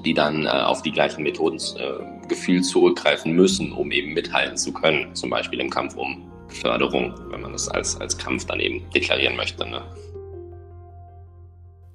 die 0.04 0.14
dann 0.14 0.46
äh, 0.46 0.50
auf 0.50 0.82
die 0.82 0.92
gleichen 0.92 1.24
Methoden 1.24 1.58
äh, 1.78 2.28
gefühlt 2.28 2.66
zurückgreifen 2.66 3.32
müssen, 3.32 3.72
um 3.72 3.92
eben 3.92 4.14
mithalten 4.14 4.58
zu 4.58 4.74
können, 4.74 5.16
zum 5.16 5.30
Beispiel 5.30 5.62
im 5.62 5.70
Kampf 5.70 5.96
um 5.96 6.33
Förderung, 6.54 7.14
wenn 7.30 7.42
man 7.42 7.52
das 7.52 7.68
als, 7.68 8.00
als 8.00 8.18
Kampf 8.18 8.46
dann 8.46 8.60
eben 8.60 8.90
deklarieren 8.92 9.36
möchte. 9.36 9.68
Ne? 9.68 9.82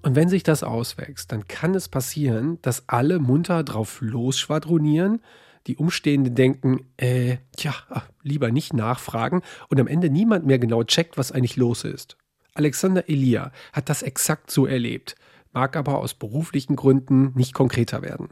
Und 0.03 0.15
wenn 0.17 0.29
sich 0.29 0.43
das 0.43 0.63
auswächst, 0.63 1.33
dann 1.33 1.49
kann 1.49 1.75
es 1.75 1.89
passieren, 1.89 2.59
dass 2.63 2.89
alle 2.89 3.19
munter 3.19 3.65
drauf 3.65 3.99
losschwadronieren, 4.01 5.21
die 5.67 5.77
Umstehenden 5.77 6.35
denken, 6.35 6.87
äh, 6.97 7.39
tja, 7.57 7.75
lieber 8.23 8.51
nicht 8.51 8.73
nachfragen 8.73 9.43
und 9.69 9.81
am 9.81 9.87
Ende 9.87 10.09
niemand 10.09 10.47
mehr 10.47 10.59
genau 10.59 10.85
checkt, 10.85 11.19
was 11.19 11.33
eigentlich 11.33 11.57
los 11.57 11.85
ist. 11.85 12.17
Alexander 12.55 13.09
Elia 13.09 13.53
hat 13.73 13.89
das 13.89 14.03
exakt 14.03 14.51
so 14.51 14.67
erlebt, 14.67 15.15
mag 15.53 15.77
aber 15.77 15.99
aus 15.99 16.15
beruflichen 16.15 16.77
Gründen 16.77 17.33
nicht 17.35 17.55
konkreter 17.55 18.03
werden. 18.03 18.29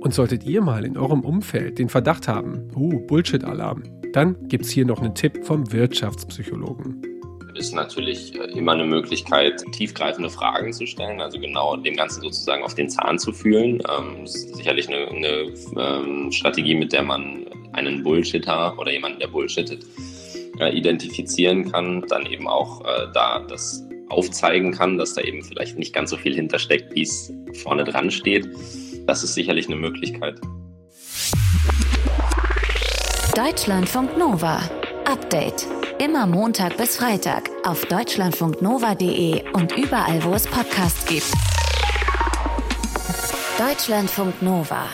Und 0.00 0.14
solltet 0.14 0.44
ihr 0.44 0.62
mal 0.62 0.84
in 0.84 0.96
eurem 0.96 1.20
Umfeld 1.20 1.78
den 1.78 1.88
Verdacht 1.88 2.26
haben, 2.26 2.68
uh, 2.74 3.00
Bullshit-Alarm, 3.06 3.82
dann 4.12 4.48
gibt's 4.48 4.70
hier 4.70 4.86
noch 4.86 5.00
einen 5.00 5.14
Tipp 5.14 5.44
vom 5.44 5.70
Wirtschaftspsychologen 5.72 7.02
ist 7.60 7.74
natürlich 7.74 8.34
äh, 8.34 8.44
immer 8.58 8.72
eine 8.72 8.84
Möglichkeit, 8.84 9.62
tiefgreifende 9.72 10.30
Fragen 10.30 10.72
zu 10.72 10.86
stellen, 10.86 11.20
also 11.20 11.38
genau 11.38 11.76
dem 11.76 11.94
Ganzen 11.94 12.22
sozusagen 12.22 12.64
auf 12.64 12.74
den 12.74 12.88
Zahn 12.88 13.18
zu 13.18 13.32
fühlen. 13.32 13.82
Ähm, 13.88 14.24
ist 14.24 14.56
sicherlich 14.56 14.88
eine, 14.88 15.08
eine 15.08 15.52
ähm, 15.76 16.32
Strategie, 16.32 16.74
mit 16.74 16.92
der 16.92 17.02
man 17.02 17.46
einen 17.72 18.02
Bullshitter 18.02 18.78
oder 18.78 18.90
jemanden, 18.90 19.20
der 19.20 19.28
bullshittet, 19.28 19.84
äh, 20.58 20.76
identifizieren 20.76 21.70
kann, 21.70 22.04
dann 22.08 22.26
eben 22.26 22.48
auch 22.48 22.80
äh, 22.82 23.06
da 23.12 23.40
das 23.40 23.84
aufzeigen 24.08 24.72
kann, 24.72 24.98
dass 24.98 25.14
da 25.14 25.22
eben 25.22 25.42
vielleicht 25.42 25.78
nicht 25.78 25.94
ganz 25.94 26.10
so 26.10 26.16
viel 26.16 26.34
hintersteckt, 26.34 26.94
wie 26.94 27.02
es 27.02 27.32
vorne 27.62 27.84
dran 27.84 28.10
steht. 28.10 28.48
Das 29.10 29.24
ist 29.24 29.34
sicherlich 29.34 29.66
eine 29.66 29.74
Möglichkeit. 29.74 30.40
Deutschlandfunk 33.34 34.16
Nova. 34.16 34.60
Update. 35.04 35.66
Immer 35.98 36.28
Montag 36.28 36.76
bis 36.76 36.96
Freitag 36.96 37.50
auf 37.64 37.84
deutschlandfunknova.de 37.86 39.50
und 39.52 39.76
überall, 39.76 40.22
wo 40.22 40.34
es 40.34 40.46
Podcasts 40.46 41.04
gibt. 41.06 41.26
Deutschlandfunk 43.58 44.40
Nova. 44.42 44.84